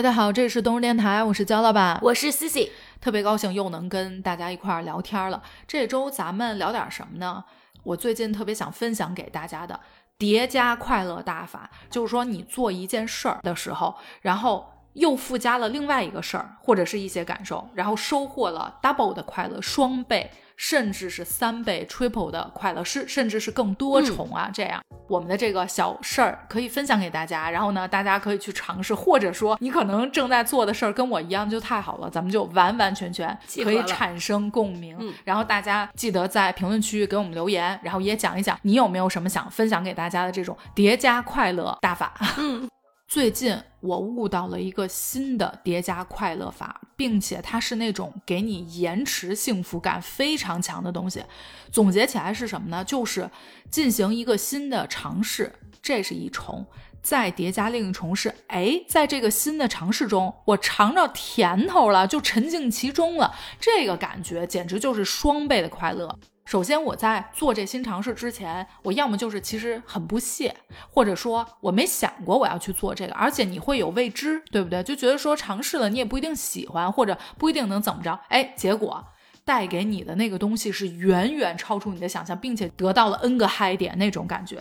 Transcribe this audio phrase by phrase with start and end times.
[0.00, 2.70] 大家好，这里是东日电台，我是焦老板，我是 Cici，
[3.02, 5.42] 特别高兴又能跟大家一块儿聊天了。
[5.68, 7.44] 这周咱们聊点什么呢？
[7.82, 9.78] 我最近特别想分享给大家的
[10.16, 20.30] 叠加快乐大法，就是说你做一件事儿的时候，然后又附加了另外一个事儿或者是一些感受，然后收获了 double 的快乐，双倍。
[20.60, 24.50] 甚至是三倍 triple 的快乐，是甚至是更多重啊！
[24.52, 24.78] 这样，
[25.08, 34.98] 我们的这个小事儿可以分享给大家，然后呢，大家可以去尝试，或者说你可能正在做的事儿跟我一样，就太好了，咱们就完完全全可以产生共鸣。
[35.24, 42.12] 然后大家记得在评论区给我们留言，然后也讲一讲你有没有什么想分享给大家的这种叠加快乐大法。
[42.36, 42.68] 嗯。
[43.10, 51.24] 最近我悟到了一个新的叠加快乐法，并且它是那种给你延迟幸福感非常强的东西。
[51.72, 52.84] 总结起来是什么呢？
[52.84, 53.28] 就是
[53.68, 55.52] 进行一个新的尝试，
[55.82, 56.64] 这是一重；
[57.02, 66.16] 再叠加另一重是，哎，在这个新的尝试中，我尝着甜头了，就沉浸其中了，这个感觉简直就是双倍的快乐。
[66.50, 70.52] 首先，我在做这新尝试之前，我要么就是其实很不屑，
[70.90, 74.82] 或者说我没想过我要去做这个，而且你会有未知，对不对？
[74.82, 79.06] 就觉得说尝试了你也不一定喜欢，或者不一定能怎么着，哎，结果
[79.44, 84.60] 带给你的那个东西是远远超出你的想象，并且得到了 N 个嗨点那种感觉。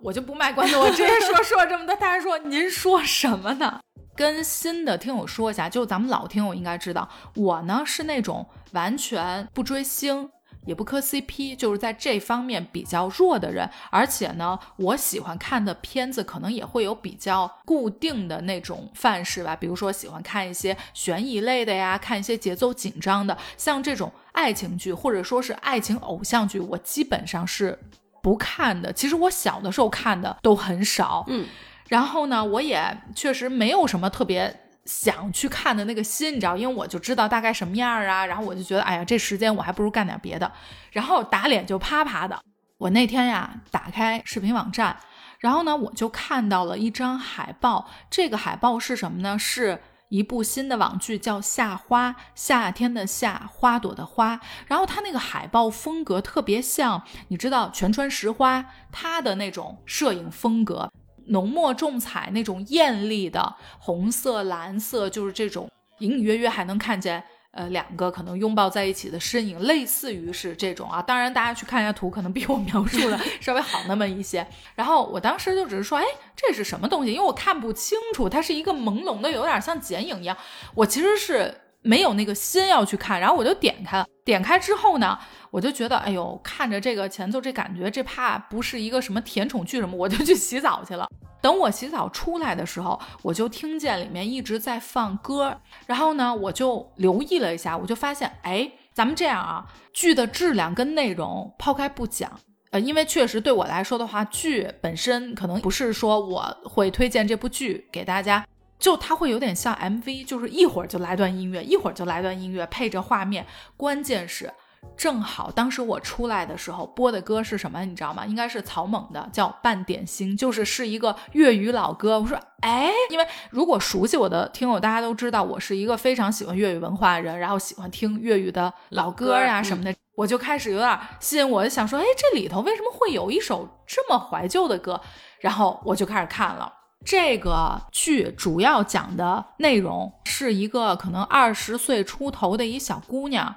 [0.00, 1.96] 我就不卖关子，我直接说 说了这么多。
[1.96, 3.80] 大家说您说什么呢？
[4.14, 10.28] 跟新的听友说一下，就咱们老听友应该知道，我呢是那种完全不追星。
[10.70, 13.68] 也不磕 CP，就是在这方面比较弱的人。
[13.90, 19.56] 而且呢，我喜欢看的片子可能也会有比较固定的那种范式吧。
[19.56, 27.76] 比如说喜欢看一些悬疑类的呀，看一些节奏紧张的，像这种爱情剧或者说是爱情偶像剧，我基本上是
[28.22, 28.92] 不看的。
[28.92, 31.48] 其实我小的时候看的都很少，嗯。
[31.88, 34.60] 然后呢，我也确实没有什么特别。
[34.84, 40.50] 想去看的那个心，你知道，因为我就知道大概什么样啊，然后我就觉得，哎呀，这时间我还不如干点别的，
[40.92, 42.40] 然后打脸就啪啪的。
[42.78, 44.96] 我那天呀，打开视频网站，
[45.38, 49.38] 然后呢，我就看到了一张海报，这个海报是什么呢？
[49.38, 54.40] 是一部新的网剧，叫《夏花》，夏天的夏，花朵的花。
[54.66, 60.90] 然后它那个海报风格特别像，你知道全川石花它的那种摄影风格。
[61.26, 67.22] 浓墨重彩那种艳丽的红色、蓝色，就是这种隐隐约约还能看见，
[67.52, 71.02] 呃，两个可能拥抱在一起的身影，类似于是这种啊。
[71.02, 74.46] 当然，大家去看一下图，可能比我描述的 稍微好那么一些。
[74.74, 76.04] 然后我当时就只是说，哎，
[76.34, 77.12] 这是什么东西？
[77.12, 80.36] 因为我看不清楚，它是一个朦胧的，有点像剪影一样。
[80.74, 84.06] 我其实是没有那个心要去看，然后我就点开了。
[84.24, 85.18] 点开之后呢？
[85.50, 91.08] 我就觉得，哎呦，看着这个前奏，这感觉，这怕不是一个什么甜宠剧什么，我就去洗澡去了。
[91.42, 102.30] 等我洗澡出来的时候，我就听见里面一直在放歌，然后呢，我就留意了一下，我就发现，哎，咱们这样啊，剧的质量跟内容抛开不讲，
[102.70, 108.46] 呃，因为确实对我来说的话，剧本身可能不是说我会推荐这部剧给大家，
[108.80, 113.46] 就它会有点像 MV，就是一会儿就来段音乐，一会儿就来段音乐，配着画面，
[113.76, 114.52] 关键是。
[114.96, 118.24] 正好当时我出来的时候播的歌是什么，你知道吗？
[118.24, 122.18] 应该是草蜢的，叫《半点心》，就是是一个粤语老歌。
[122.18, 134.98] 我说，哎，因为如果熟悉我的听友，大家都知道我是一个非常喜欢粤语文化的人，然后喜欢听粤语的老歌呀什么的，我就开始有点吸引我，就想说，哎，这里头为什么会有一首这么怀旧的歌？
[135.40, 136.72] 然后我就开始看了
[137.04, 143.54] 这个剧，主要讲的内容是一个可能二十岁出头的一小姑娘。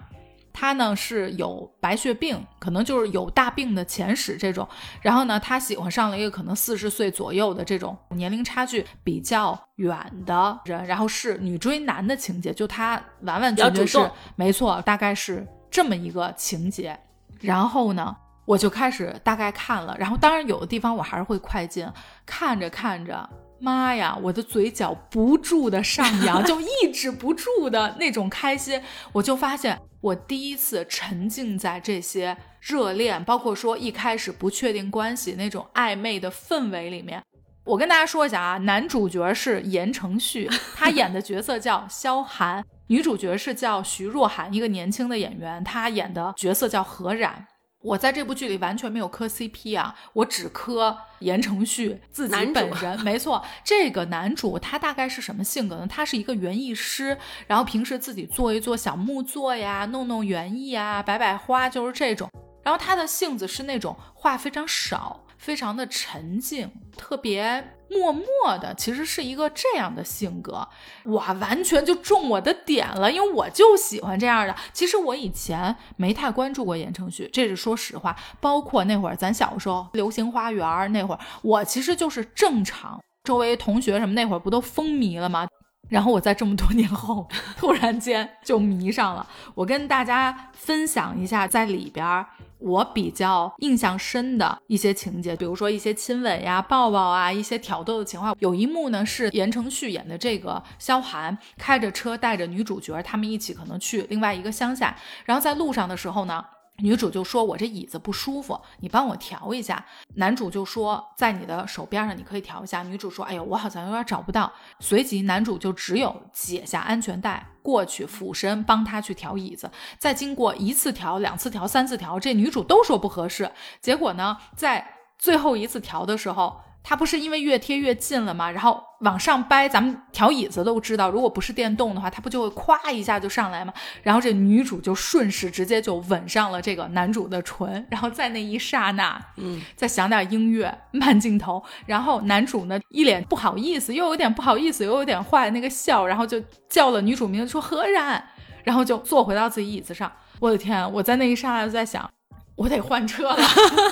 [0.56, 4.68] 她呢是有白血病，可能就是有大病的前史这种。
[5.02, 13.98] 然后呢，她喜欢上了一个可能四十岁左右的这种年龄差距比较远的人，然后是女追男的情节，就她完完全全是
[14.36, 16.98] 没错，大概是这么一个情节。
[17.40, 18.16] 然后呢，
[18.46, 21.88] 我就开始大概看了，然后当然有的地方我还是会快进，
[22.25, 23.30] 看着看着。
[23.60, 24.19] 妈呀！
[24.22, 28.81] 我的嘴角不住的上扬，就抑制不住的那种开心。
[29.13, 37.24] 我就发现，我第一次沉浸在这些热恋，包括说一开始不确定关系那种暧昧的氛围里面。
[37.63, 47.48] 我跟大家说一下啊，男主角是言承旭，他演的角色叫萧寒；女主角是叫徐若涵，一个年轻的演员，她演的角色叫何冉。
[47.83, 52.97] 我在这部剧里完全没有磕 CP 啊，我只磕言承旭自己本人。
[53.01, 55.88] 没错，这个男主他大概是什么性格呢？
[55.88, 62.30] 他是一个园艺师，然后平时自己做一做小木作呀，弄弄园艺啊，摆摆花，就是这种。
[62.63, 65.25] 然后他的性子是那种话非常少。
[65.44, 68.25] 非常的沉静，特别默默
[68.62, 70.66] 的，其实是一个这样的性格，
[71.07, 74.56] 哇，完全就中我的点了，因为我就喜欢这样的。
[74.72, 78.16] 其实我以前没太关注过言承旭，这是说实话。
[78.40, 85.45] 包括那会儿咱小时候《流星花园》那会儿，我其实就是正常，周围同学什么那会儿不都风靡了吗？
[85.90, 89.28] 然后我在这么多年后，突然间就迷上了。
[89.54, 92.25] 我跟大家分享一下，在里边
[92.63, 98.33] 我比较印象深的一些情节，比如说一些亲吻呀、抱抱啊，一些挑逗的情话。
[98.39, 104.95] 有一幕呢是言承旭演的这个萧寒开着车带着女主角，他们一起可能去另外一个乡下，
[105.25, 106.44] 然后在路上的时候呢。
[106.78, 109.86] 女主就说：“我这椅子不舒服，你帮我调一下。”
[110.16, 119.70] 男主就说：“在你的手边上，你可以调一下。”女主说：“哎呦，我好像有点找不到。”随即，男主就只有解下安全带，过去俯身帮她去调椅子。
[120.00, 123.52] 再经过一次调、两次调、三次调，这女主都说不合适。
[123.80, 126.60] 结果呢，在最后一次调的时候。
[126.83, 128.51] 它不是因为越贴越近了吗？
[128.51, 133.74] 然后往上掰，咱们调椅子都知道，如果不是电动的话，它不就会咵一下就上来吗？
[134.01, 148.21] 然后这女主就顺势直接就吻上了这个男主的唇，然后在那一刹那，嗯，再想点音乐，慢镜头，然后男主呢一脸不好意思，又有点不好意思，又有点坏那个笑，然后就叫了女主名字说何然，
[148.65, 150.12] 然后就坐回到自己椅子上。
[150.39, 152.09] 我的天，我在那一刹那就在想。
[152.56, 153.38] 我得换车了，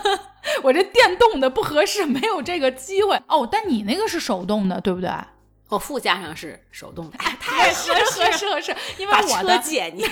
[0.63, 3.47] 我这电动的不合适，没有这个机会哦。
[3.51, 5.09] 但你那个是手动的，对不对？
[5.69, 7.91] 我副驾上是手动的，太合适
[8.23, 10.05] 合适合适，因为我的姐你，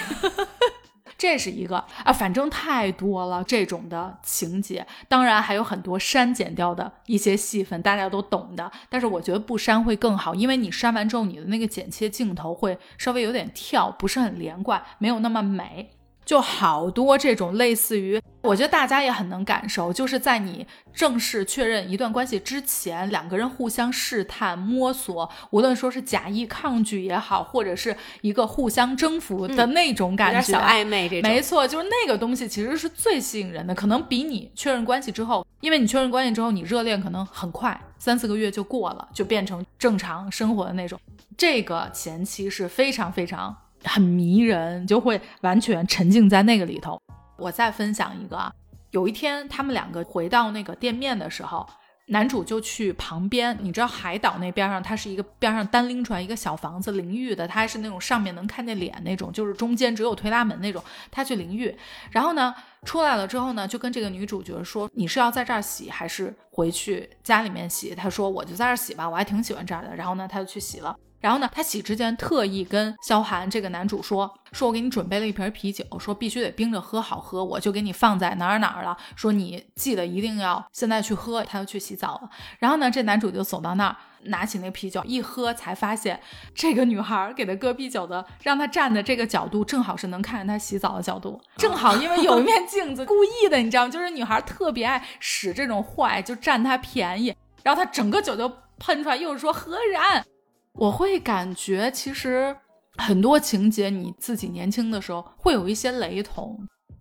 [1.18, 8.72] 这是一个啊，反正太多了这种的情节，当然还有很多删减掉的一些戏份，大家都懂的。
[8.90, 15.92] 但是我觉得不删会更好，因为你删完之后，你的那个剪切镜头会稍微有点跳，不是很连贯，没有那么美。
[16.30, 41.00] 就好多这种类似于，我觉得大家也很能感受，就是在你正式确认一段关系之前，两个人互相试探、摸索，无论说是假意抗拒也好，或者是一个互相征服的那种感觉，小暧昧这种，没错，就是那个东西其实是最吸引人的，可能比你确认关系之后，因为你确认关系之后，你热恋可能很快，三四个月就过了，就变成正常生活的那种，
[41.36, 43.58] 这个前期是非常非常。
[43.84, 47.00] 很迷人，就会完全沉浸在那个里头。
[47.38, 48.52] 我再分享一个啊，
[48.92, 51.66] 有一天他们两个回到那个店面的时候，
[52.08, 60.84] 男主就去旁边，你知道海岛那边上，它是一个边上单拎出来一个小房子淋浴的，它还是那种上面能看见脸那种，就是中间只有推拉门那种。
[61.12, 61.74] 他去淋浴，
[62.12, 62.54] 然后呢
[62.84, 70.96] 出来了之后呢，就跟这个女主角说：“你是要在这儿洗，还是回去家里面洗？”他说：“我就在这儿洗吧，我还挺喜欢这儿的。”然后呢，他就去洗了。
[71.20, 78.96] 然后呢，他洗之前特意跟萧寒这个男主说：“说我给你准备了一瓶啤酒，说必须得冰着喝好喝，我就给你放在哪儿哪儿了。
[79.16, 82.30] 说你记得一定要现在去喝。”他就去洗澡了。
[82.60, 86.20] 然后呢，这男主就走到那儿，拿起那啤酒一喝，才发现
[86.56, 93.90] 这个女孩给他搁啤酒的，让他站的这个角度正好是能看见他洗澡的角度，正好因为有一面镜子， 故意的，你知道吗？
[93.90, 97.36] 就是女孩特别爱使这种坏，就占他便宜。
[97.64, 100.26] 然后他整个酒就喷出来，又是说何然。
[100.74, 102.56] 我会感觉，其实
[102.98, 106.58] 很多情节你自己年轻的时候会有一些雷同，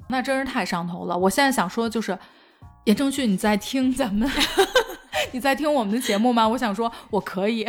[0.09, 1.17] 那真是太上头了。
[1.17, 2.19] 我现在想说，就是
[2.85, 4.29] 言承旭，你在听咱们，
[5.33, 6.49] 你在听我们的节目吗？
[6.49, 7.67] 我想说，我可以，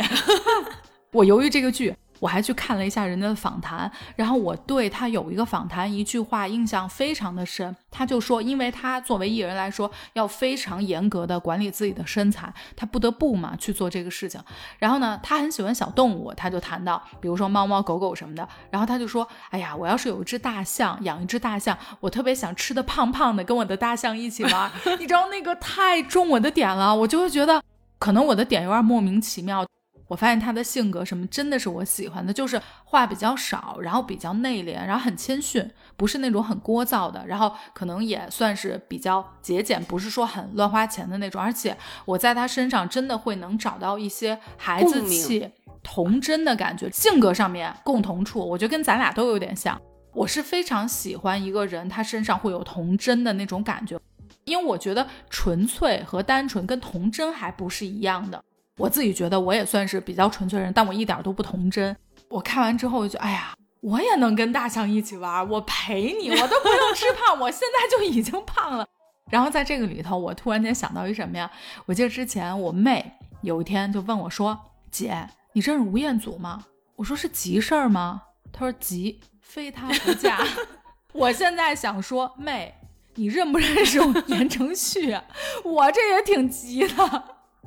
[1.12, 1.94] 我由于这个剧。
[2.20, 14.40] 我还去看了一下人家的访谈，然后我对他有一个访谈一句话印象非常的深，他就说，因为他作为艺人来说，要非常严格的管理自己的身材，他不得不嘛去做这个事情。
[14.78, 18.46] 然后呢，他很喜欢小动物，他就谈到，比如说猫猫狗狗什么的。
[18.70, 24.70] 然后他就说，哎呀，我要是有一只大象，养一只大象，我特别想吃的胖胖的，跟我的大象一起玩。
[25.00, 27.62] 你知道那个太中我的点了，我就会觉得，
[27.98, 29.66] 可能我的点有点莫名其妙。
[30.10, 41.40] 我发现他的性格什么真的是我喜欢的，就是话比较少，然后比较内敛，然后很谦逊，不是那种很聒噪的，然后可能也算是比较节俭，不是说很乱花钱的那种。
[41.40, 45.48] 而且我在他身上真的会能找到一些孩子气、
[45.80, 49.80] 童真的感觉，性格上面共同处，我觉得跟咱俩都有点像。
[50.12, 53.96] 我是非常喜欢一个人，他身上会有童真的那种感觉，
[54.44, 58.42] 因为我觉得纯粹和单纯跟童真还不是一样的。
[58.76, 61.96] 我自己觉得我也算是比较纯粹人，但我一点都不童真。
[62.28, 68.86] 我看完之后就，哎呀，我也能跟大象一起玩，我陪你，我都不用吃胖，我现在就已经胖了。
[69.30, 71.50] 然后在这个里头，我突然间想到一什么呀？
[71.86, 73.12] 我记得之前我妹
[73.42, 74.58] 有一天就问我说
[74.90, 76.64] ：“姐，你认识吴彦祖吗？”
[76.96, 78.22] 我说：“是急事儿吗？”
[78.52, 80.38] 她说：“急，非他不嫁。
[81.12, 82.74] ”我现在想说，妹，
[83.14, 85.16] 你认不认识言承旭？
[85.64, 87.24] 我这也挺急的。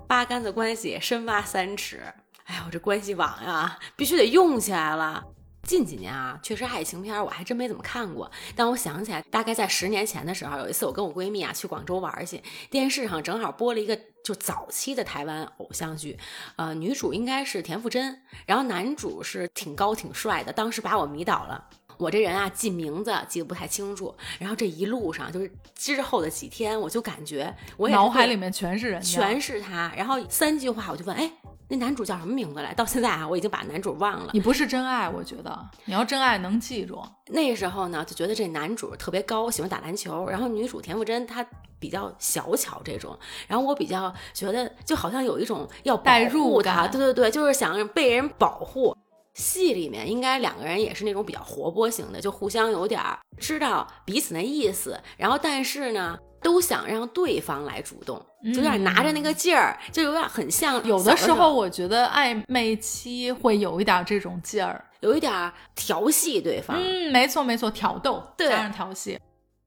[0.07, 2.01] 八竿子关系，深挖三尺。
[2.45, 5.23] 哎呀，我这关系网呀，必须得用起来了。
[5.63, 8.29] 近几年啊，确实爱情片我还真没怎么看过。
[8.53, 16.19] 但我想起来，大概在十年前的时候，有一次我跟我闺蜜啊去广州玩去，电视上正好播了一个就早期的台湾偶像剧，
[16.57, 21.69] 呃，女主应该是田馥甄，然后男主是挺高挺帅的，当时把我迷倒了。
[22.03, 29.89] 我这人啊，记名字记得不太清楚，然后这一路上就是之后的几天，我就感觉我脑海里面全是人，全是他。
[29.95, 31.31] 然后三句话我就问，哎，
[31.69, 32.73] 那男主叫什么名字来？
[32.73, 34.31] 到现在啊，我已经把男主忘了。
[34.33, 37.01] 你不是真爱，我觉得你要真爱能记住。
[37.27, 41.45] 那时候呢，就觉得这男主特别高，喜欢打篮球，然后女主田馥甄她
[41.79, 43.17] 比较小巧这种，
[43.47, 48.93] 然后我比较觉得就好像有一种要代入的，对对对，就是想被人保护。
[49.33, 53.01] 戏里面应该两个人也是那种比较活泼型的，就互相有点
[53.37, 58.23] 知道彼此那意思，然后但是呢，都想让对方来主动，
[58.53, 60.83] 就有点拿着那个劲儿，就有点很像。
[60.85, 66.77] 有的时候我觉得暧昧期会有一点这种劲儿，有一点调戏对方。
[66.79, 69.19] 嗯，没错没错，挑逗加上调戏。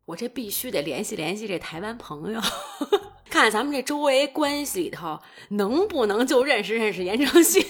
[0.06, 2.40] 我这必须得联系联系这台湾朋友，
[3.28, 5.20] 看 看咱们这周围关系里头
[5.50, 7.60] 能不能就认识认识言承旭。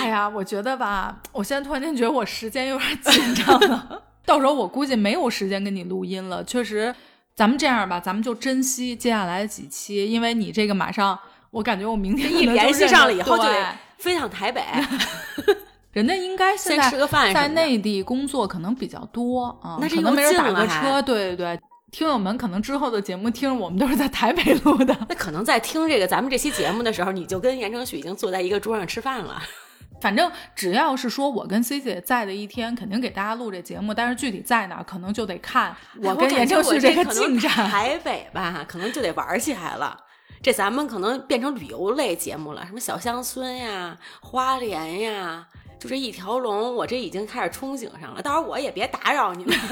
[0.00, 6.42] 哎呀，我觉得吧，我现在突然间觉得我时间有点紧张了， 到时候我估计没有时间跟你录音了。
[6.44, 6.94] 确实，
[7.34, 11.18] 咱们这样吧，咱们就珍惜接下来的几期，因为你这个马上，
[11.50, 14.62] 我感觉我明天一联系上了以后就得飞趟台北。
[15.94, 21.00] 人家应该现在吃个饭，在内地工作可能比较多啊，那可能没人打个车。
[21.00, 21.60] 对对对，
[21.92, 29.40] 听友们可能之后的节目听我们都是在台北录的， 那可能在听这个咱们这期节目的时候，你就跟言承旭已经坐在一个桌上吃饭了。
[30.02, 33.94] 反正只要是说我跟 C 姐在的一天，肯定给大家录这节目。
[33.94, 37.50] 但是具体在哪，可能就得看我跟言承旭这个进展。
[37.50, 39.96] 台北吧，可能就得玩起来了。
[40.42, 45.46] 这咱们可能变成旅游类节目了，什么小乡村呀、花莲呀，
[45.78, 48.22] 就这一条龙，我这已经开始憧憬上了。
[48.22, 49.56] 到时候我也别打扰你们。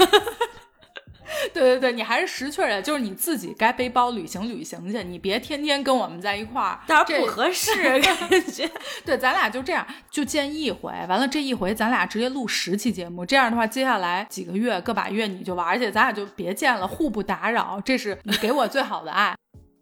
[1.54, 8.70] 对对对，你还是识趣的，就是你自己该背包旅行旅行去，你别天天跟我们在一块儿，到时候不合适 感觉。
[9.04, 19.34] 对，咱俩就这样，就见一回，完了这一回咱俩直接录十期节目，这样的话，接下来几个月个把月你就玩去，咱俩就别见了，互不打扰，这是你给我最好的爱。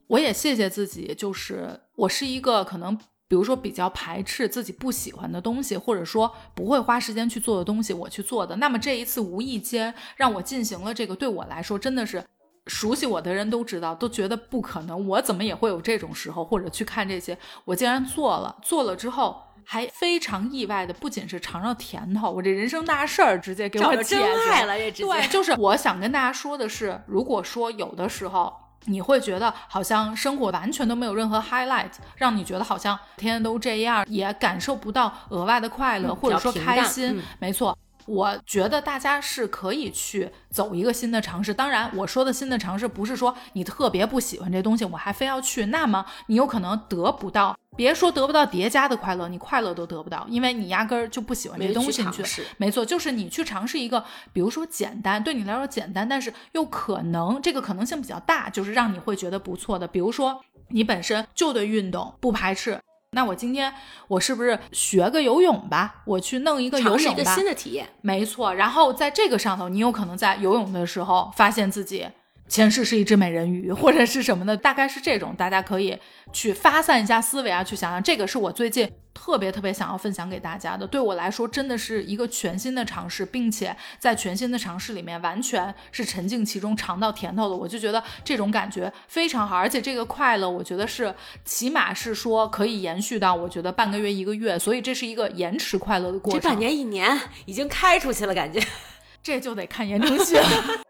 [0.06, 2.98] 我也谢谢自己，就是我是一个可能。
[3.30, 8.56] 比如说比较排斥自己不喜欢的东西，或者说不会花时间去做的东西，我去做的。
[8.56, 12.24] 那么这一次无意间让我进行了这个，对我来说真的是
[12.66, 15.06] 熟悉我的人都知道，都觉得不可能。
[15.06, 18.56] 我怎么也会有这种时候，或者去看这些，我竟然做了。
[18.64, 24.76] 做了之后还非常意外的，不仅是尝到甜头，我这人生大事儿直接给我解真爱了。
[24.90, 28.52] 这对，就是我想跟大家说的是，如果说有的时候。
[28.86, 37.22] 你会觉得好像生活完全都没有任何 highlight，让你觉得好像天天都这样，也感受不到额外的快乐或者说开心。
[37.38, 41.52] 没错，我觉得大家是可以去走一个新的尝试。
[41.54, 47.56] 当然，我说的新的尝试不是说你特别不喜欢这东西，我还非要去，那么你有可能得不到。
[47.76, 52.04] 别说得不到叠加的快乐，你快乐都得不到，因为你压根儿就不喜欢这东西。
[52.22, 59.86] 去没错，就是你去尝试一个，比如说简单，对你来说简单，但是又可能这个可能性比较大，就是让你会觉得不错的。
[59.86, 62.78] 比如说你本身就对运动不排斥，
[63.12, 63.74] 那我今天
[64.06, 66.02] 我是不是学个游泳吧？
[66.04, 67.20] 我去弄一个游泳吧。
[67.20, 67.88] 一个新的体验。
[68.02, 72.06] 没错，然后在这个上头，你有可能在游泳的时候发现自己。
[72.50, 75.96] 前世是一只美人鱼，或者是什么的，大概是这种，大家可以
[76.32, 78.02] 去发散一下思维啊，去想想。
[78.02, 87.54] 这个是我最近特别特别想要分享给大家的，对我来说真的是一个全新的尝试，并且在全新的尝试里面，完全是沉浸其中，尝到甜头的。
[87.54, 91.14] 我就觉得这种感觉非常好，而且这个快乐，我觉得是
[91.44, 96.40] 起码是说可以延续到我觉得半个月一个月，所以这是一个延迟快乐的过程。
[96.40, 98.60] 这半年一年已经开出去了，感觉
[99.22, 100.80] 这就得看言承旭了。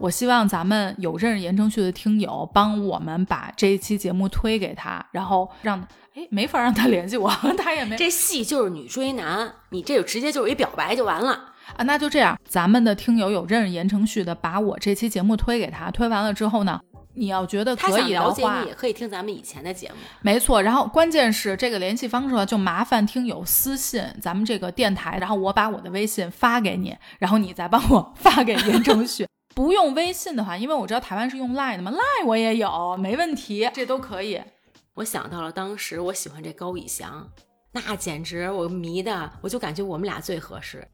[0.00, 5.78] 我希望咱们有认识言承旭的听友帮我们把这一期节目推给他，然后让
[6.14, 11.84] 哎没法让他联系我， 他也没这戏就是女追男，你这就直接就是一表白就完了啊！
[11.84, 16.80] 那就这样，咱们的听友有认识言承旭的，把我这期节目推给他，推完了之后呢，
[17.12, 20.62] 你要觉得可以的话，也可以听咱们以前的节目，没错。
[20.62, 29.26] 然后关键是这个联系方式就麻烦听友私信咱们这个电台，然后我把我的微信发给你，然后你再帮我 发给言承旭。
[29.54, 34.40] 不用微信的话，因为我知道台湾是用 Line 的嘛，Line 我也有，没问题，这都可以。
[34.94, 37.28] 我想到了当时我喜欢这高以翔，
[37.72, 40.86] 那简直我迷的，我就感觉我们俩最合适。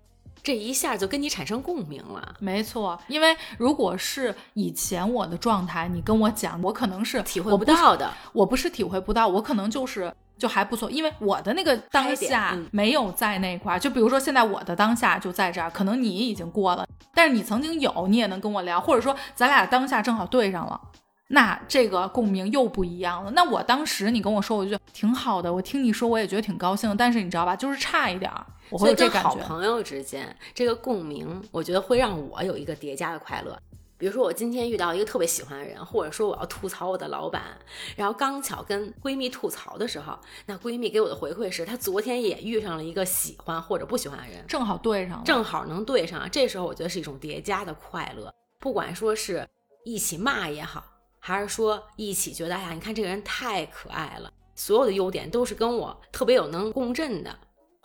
[0.43, 2.37] 这一下就跟你产生共鸣了。
[2.39, 13.79] 没错，因为如果是以前我的状态，你跟我讲，我可能是体会不到的，我不是体会不到，我可能就是就还不错，因为我的那个当下嗯没有在那块儿。
[13.79, 20.81] 就比如说现在我的当下就在这儿，可能你已经过了，但是你曾经有，你也能跟我聊，或者说咱俩当下正好对上了。
[21.29, 23.33] 那这个共鸣又不一样了。
[23.33, 26.95] 那我当时你跟我说，我就挺好的，我听你说我也觉得挺高兴的。
[26.95, 29.31] 但是你知道吧，就是差一点儿，我会这感觉。
[29.31, 33.59] 好朋友之间这个共鸣，我觉得会让我有一个叠加的快乐。
[33.99, 37.59] 比如说，我今天遇到一个特别喜欢的人，或者说我要吐槽我的老板，
[37.97, 46.29] 然后刚巧跟闺蜜吐槽的时候，那闺蜜给我的回馈是，她昨天也遇上了一个喜欢或者不喜欢的人，正好对上了，正好能对上。
[46.31, 49.49] 这时候我觉得是一种叠加的快乐，不管说是
[49.85, 50.85] 一起骂也好，
[51.19, 57.35] 还是说一起觉得哎呀，你看这个人太可爱了，所有的优点都是跟我特别有能共振的。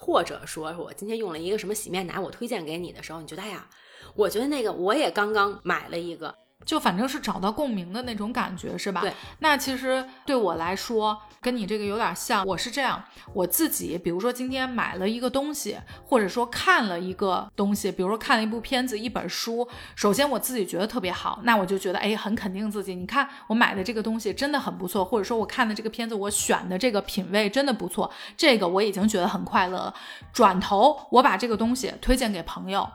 [0.04, 3.70] 或者说我今天用了一个什么洗面奶，我推荐给你的时候，你觉得哎呀，
[4.16, 6.34] 我觉得那个我也刚刚买了一个，
[6.66, 9.02] 就反正是找到共鸣的那种感觉，是吧？
[9.02, 9.14] 对。
[9.40, 12.46] 那其实对我来说，跟你这个有点像。
[12.46, 13.04] 我是这样，
[13.34, 15.76] 我自己，比如说今天买了一个东西，
[16.06, 19.68] 或者说看了一个东西，比如说看了一部片子、一本书。
[19.96, 22.94] 首先我自己觉得特别好，那我就觉得哎，很肯定自己。
[22.94, 29.94] 你看我买的这个东西真的很不错，或者说我看的这个片子，我选的这个品味真的不错，这个我已经觉得很快乐了。
[30.32, 32.88] 转头我把这个东西推荐给朋友，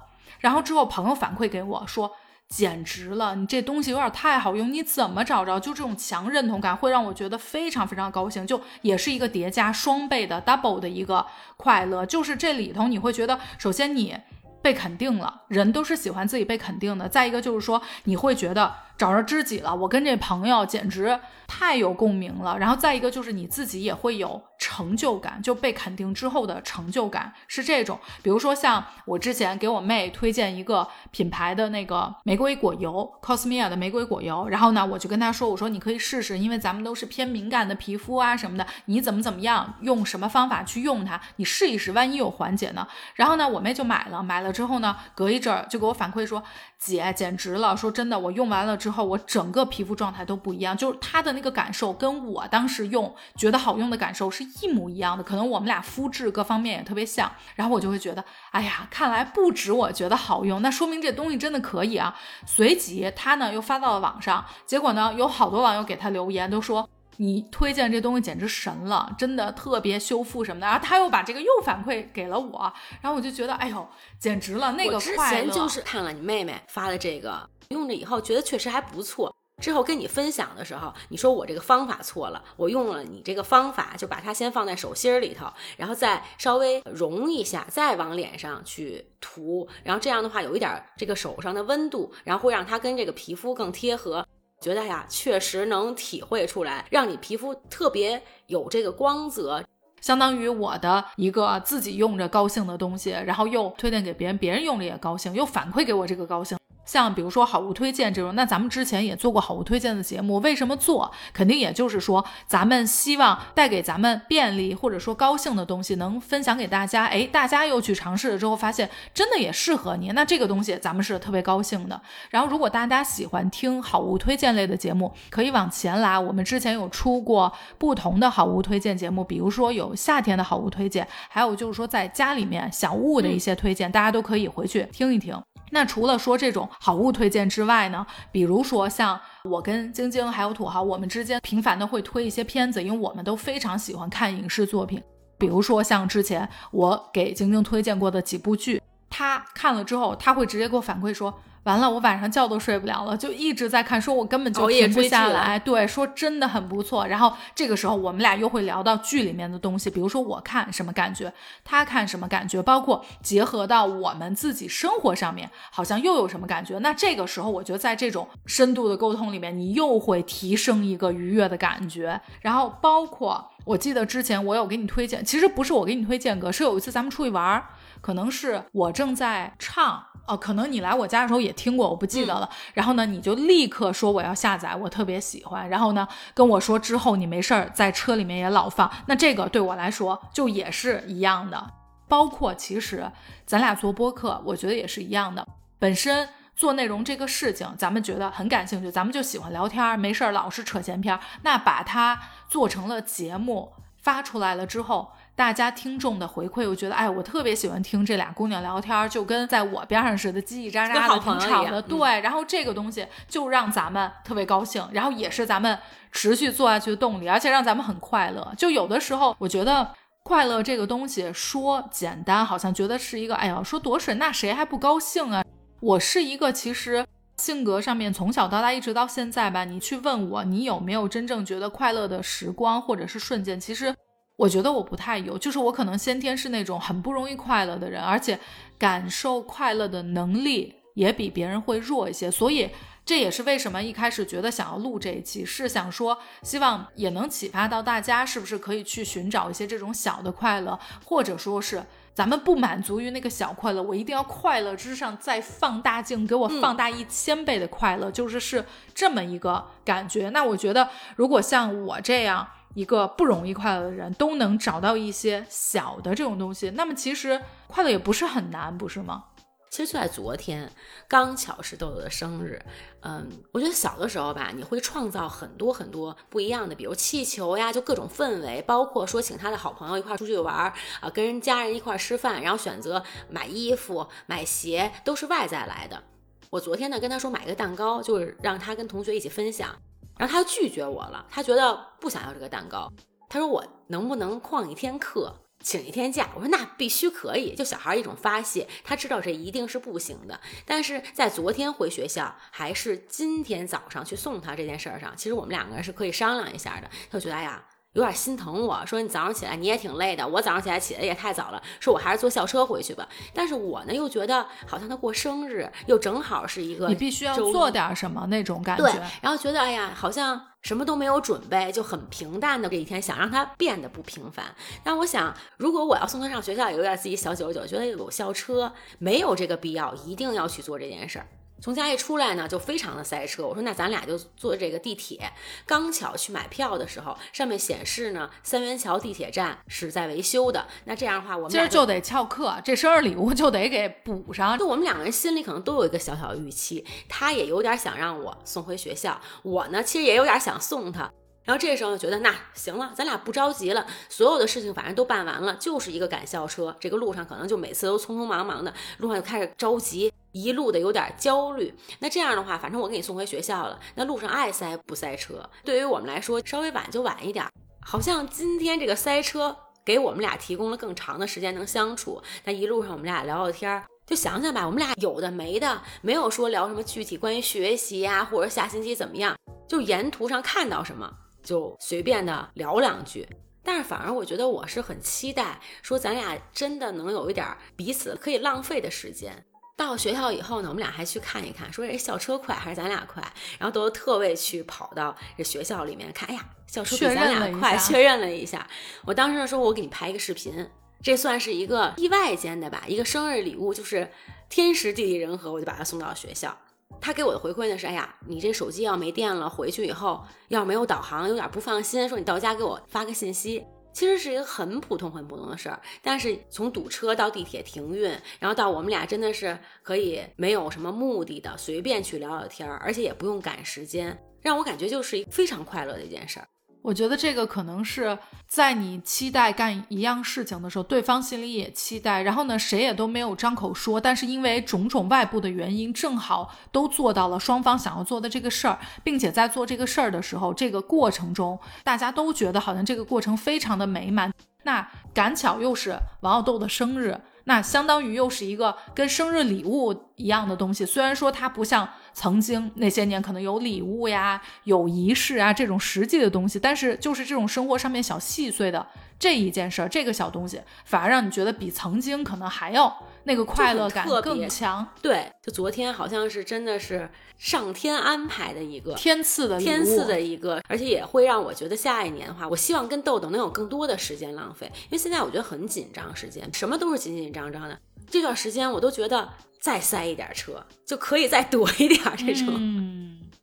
[0.47, 2.13] 然后之后朋友反馈给我说。
[2.49, 3.35] 简直了！
[3.35, 5.59] 你这东西有点太好用，你怎么找着？
[5.59, 11.27] 就这种强认同感会让我觉得非常非常高兴，就也是一个叠加双倍的 double 的一个
[11.57, 12.07] 快乐。
[12.07, 14.17] 就是这里头你会觉得，首先你
[14.63, 17.09] 被肯定了，人都是喜欢自己被肯定的。
[17.09, 22.59] 再一个就是说，你会觉得找着知己了，我跟这朋友简直太有共鸣了。
[22.59, 27.99] 然后再一个就是你自己也会有成就感，就被肯定之后的成就感是这种。
[28.23, 42.87] 比如说像我之前给我妹推荐一个品牌的那个玫瑰果油，Cosmia 的玫瑰果油，然后呢我就跟她说，我说你可以试试，因为咱们都是偏敏感的皮肤啊什么的，你怎么怎么样，用什么方法去用它，你试一试，万一有缓解呢？
[43.15, 46.43] 然后呢我妹就买了，买了之后呢，隔一阵儿就给我反馈说，
[46.79, 62.15] 姐简直了，说真的，我用完了之后，我整个皮肤状态都不一样，就是她的那个感受跟我当时用觉得好用的感受是一模一样的，可能我们俩肤质各方面也特别像，然后我就会觉得，哎呀，看来不止我觉得好用，那说明这东西真的可以啊。
[62.45, 66.89] 随即他呢又发到了网上，结果呢有好多网友给他留言，都说。
[67.19, 70.67] 你推荐这东西简直神了，真的特别修复什么的。
[70.67, 72.71] 然后他又把这个又反馈给了我，
[73.01, 79.35] 然后我就觉得，哎呦，简直了，那个快乐前就是看了你妹妹发的这个，用着以后觉得确实还不错。
[79.63, 85.47] 之后跟你分享的时候，你说我这个方法错了，我用了你这个方法，就把它先放在手心里头，
[85.79, 94.27] 然后再稍微融一下，再往脸上去涂，然后这样的话有一点这个手上的温度，然后会让它跟这个皮肤更贴合。
[94.61, 99.65] 觉得呀，确实能体会出来，让你皮肤特别有这个光泽，
[100.03, 106.59] 相当于我的一个自己用着高兴的东西，然后又推荐给别人，别人用着也高兴，又反馈给我这个高兴。
[106.87, 111.13] 像比如说好物推荐这种，那咱们之前也做过好物推荐的节目，为什么做？
[111.35, 117.05] 肯定也就是说，咱们希望带给咱们便利或者说高兴的东西，能分享给大家。
[117.07, 122.01] 哎，大家又去尝试了之后，发现真的也适合你，那这个东西咱们是特别高兴的。
[122.31, 135.37] 然后，如果大家喜欢听好物推荐类的节目，可以往前拉，我们之前有出过不同的好物推荐节目，比如说有夏天的好物推荐，还有就是说在家里面小物的一些推荐，大家都可以回去听一听。
[135.71, 145.03] 那除了说这种好物推荐之外呢，比如说像我跟晶晶还有土豪，我们之间频繁的会推一些片子，因为我们都非常喜欢看影视作品。
[145.39, 151.41] 比如说像之前我给晶晶推荐过的几部剧，她看了之后，他会直接给我反馈说。
[151.65, 155.59] 完了，我晚上觉都睡不了了，就一直在看，说我根本就停不下来。
[155.59, 157.05] 对，说真的很不错。
[157.09, 161.33] 然后这个时候，我们俩又会聊到剧里面的东西，比如说我看什么感觉，
[161.65, 166.79] 他看什么感觉，包括结合到我们自己生活上面，好像又有什么感觉。
[166.79, 172.21] 那这个时候，我觉得在这种深度的沟通里面，你又会提升一个愉悦的感觉。
[172.43, 177.67] 然后包括我记得之前我有给你推荐，其实不是我给你推荐歌，是有一次咱们出去玩儿，
[178.07, 180.01] 可能是我正在唱。
[180.29, 182.49] 哦，可能你来我家的时候也听过，我不记得了。
[182.73, 185.69] 然后呢，你就立刻说我要下载，我特别喜欢。
[185.69, 188.89] 然后呢，跟我说之后你没事儿在车里面也老放。
[189.07, 191.73] 那这个对我来说就也是一样的。
[192.07, 193.11] 包括其实
[193.45, 195.45] 咱俩做播客，我觉得也是一样的。
[195.81, 201.21] 本身做内容这个事情，咱们觉得很感兴趣，咱们就喜欢聊天，没事儿老是扯闲篇儿。
[201.43, 205.11] 那把它做成了节目发出来了之后。
[205.37, 211.83] 大家听众的回馈，我觉得，哎，我特别喜欢听这俩姑娘聊天，就跟在我边上似的，叽叽喳喳的，挺吵的。
[211.83, 215.79] 对，然后这个东西就让咱们特别高兴，然后也是咱们
[216.11, 218.51] 持续做下去的动力，而且让咱们很快乐。
[218.57, 219.91] 就有的时候，我觉得
[220.23, 225.45] 快乐这个东西说简单，好像觉得是一个，哎呀，说多水，那谁还不高兴啊？
[225.81, 227.05] 我是一个其实
[227.37, 233.95] 性格上面从小到大一直到现在吧，你去问我，你有没有真正觉得快乐的时光或者是瞬间，其实。
[234.37, 238.39] 我觉得我不太有，就是我可能先天是那种很不容易快乐的人，而且
[238.79, 242.71] 感受快乐的能力也比别人会弱一些，所以
[243.07, 260.29] 这也是为什么一开始觉得想要录这一期，是想说希望也能启发到大家，是不是可以去寻找一些这种小的快乐，或者说是咱们不满足于那个小快乐，我一定要快乐之上再放大镜，给我放大一千倍的快乐，就是是这么一个感觉。
[260.29, 262.47] 那我觉得如果像我这样。
[262.77, 269.25] 一个不容易快乐的人都能找到一些小的这种东西，那么其实快乐也不是很难，不是吗？
[269.71, 270.71] 其实就在昨天，
[271.09, 272.63] 刚巧是豆豆的生日。
[273.01, 286.03] 嗯，我觉得小的时候吧，你会创造很多很多不一样的，比如气球呀，就各种氛围，包括说请他的好朋友一块出去玩啊，跟人家人一块吃饭，然后选择买衣服、买鞋，都是外在来的。
[286.51, 289.75] 我昨天呢跟他说买个蛋糕，就是让他跟同学一起分享。
[290.19, 292.93] 然后他拒绝我了，他觉得不想要这个蛋糕。
[293.29, 296.31] 他说我能不能旷一天课，请一天假？
[296.35, 298.69] 我说那必须可以，就小孩一种发泄。
[298.85, 306.89] 他知道这一定是不行的，但是在昨天回学校还是今天早上去送他这件事儿上，其实我们两个人是可以商量一下的。
[307.11, 307.65] 他就觉得哎呀。
[307.97, 313.09] 有点心疼我，说你早上起来你也挺累的，我早上起来起的也太早了，说我还是坐校车回去吧。
[313.33, 318.85] 但是我呢又觉得好像他过生日，又正好是一个你必须要做点什么那种感觉。
[318.85, 324.45] 对，然后觉得哎呀，好像什么都没有准备，就很平淡的这一天，想让他变得不平凡。
[324.85, 331.27] 但我想，如果我要送他上学校，也有点自己小九九，觉得有校车没有这个必要，一定要去做这件事儿。
[331.61, 333.47] 从家一出来呢，就非常的塞车。
[333.47, 335.33] 我说那咱俩就坐这个地铁。
[335.67, 340.67] 刚巧去买票的时候，上面显示呢，三元桥地铁站是在维修的。
[340.85, 344.59] 那这样的话，我们今儿就得翘课，这生日礼物就得给补上。
[344.59, 351.11] 就我们两个人心里可能都有一个小小的预期，他也有点想让我送回学校，我呢其实也有点想送他。
[351.47, 356.77] 然后这时候就觉得那行了，咱俩不着急了，所有的事情反正都办完了，就是一个赶校车。
[356.79, 360.13] 这个路上可能就每次都匆匆忙忙的，路上就开始着急。
[360.33, 363.81] 一路的有点焦虑，那这样的话，反正我给你送回学校了。
[363.95, 367.47] 那路上爱塞不塞车，对于我们来说，稍微晚就晚一点。
[367.81, 372.21] 好像今天这个塞车给我们俩提供了更长的时间能相处。
[372.45, 379.35] 那一路上我们俩聊聊天，就想想吧，我们俩有的没的，没有说聊什么具体关于学习呀，或者下星期怎么样，
[379.67, 381.11] 就沿途上看到什么
[381.47, 383.27] 就随便的聊两句。
[383.63, 389.47] 但是反而我觉得我是很期待，说咱俩真的能有一点彼此可以浪费的时间。
[389.77, 393.23] 到学校以后呢，我们俩还去看一看，说这校车快还是咱俩快？
[393.59, 398.67] 然后都特为去跑到这学校里面看，哎呀，校车比咱俩快，确认了一下。
[399.05, 400.71] 我当时说，我给你拍一个视频，
[401.03, 404.11] 这算是一个意外间的吧，一个生日礼物，就是
[404.49, 406.57] 天时地利人和，我就把他送到学校。
[407.01, 413.65] 他给我的回馈呢是，哎呀，你这手机要没电了，回去以后要没有导航，有点不放心，说你到家给我发个信息。
[413.93, 426.47] 其实是一个很普通、很普通的事儿，但是从堵车到地铁停运，然后到我们俩真的是可以没有什么目的的随便去聊聊天儿，而且也不用赶时间，让我感觉就是一非常快乐的一件事儿。
[426.87, 444.33] 我觉得这个可能是在你期待干一样事情的时候，对方心里也期待，然后呢，谁也都没有张口说，但是因为种种外部的原因，正好都做到了双方想要做的这个事儿，并且在做这个事儿的时候，这个过程中，大家都觉得好像这个过程非常的美满。
[444.63, 447.21] 那赶巧又是王小豆的生日。
[447.49, 458.85] 那相当于又是一个跟生日礼物一样的东西，虽然说它不像曾经那些年可能有礼物呀、有仪式啊这种实际的东西，但是就是这种生活上面小细碎的。
[459.19, 462.95] 这一件事儿，这个小东西，反而让你觉得比曾经可能还要
[463.27, 464.87] 那个快乐感更强。
[465.03, 477.77] 对，就昨天好像是真的是上天安排的一个天赐的天赐的一个，而且也会让我觉得下一年的话，我希望跟豆豆能有更多的时间浪费，因为现在我觉得很紧张，时间什么都是紧紧张张的。
[478.09, 479.29] 这段时间我都觉得
[479.61, 482.96] 再塞一点车就可以再躲一点这种。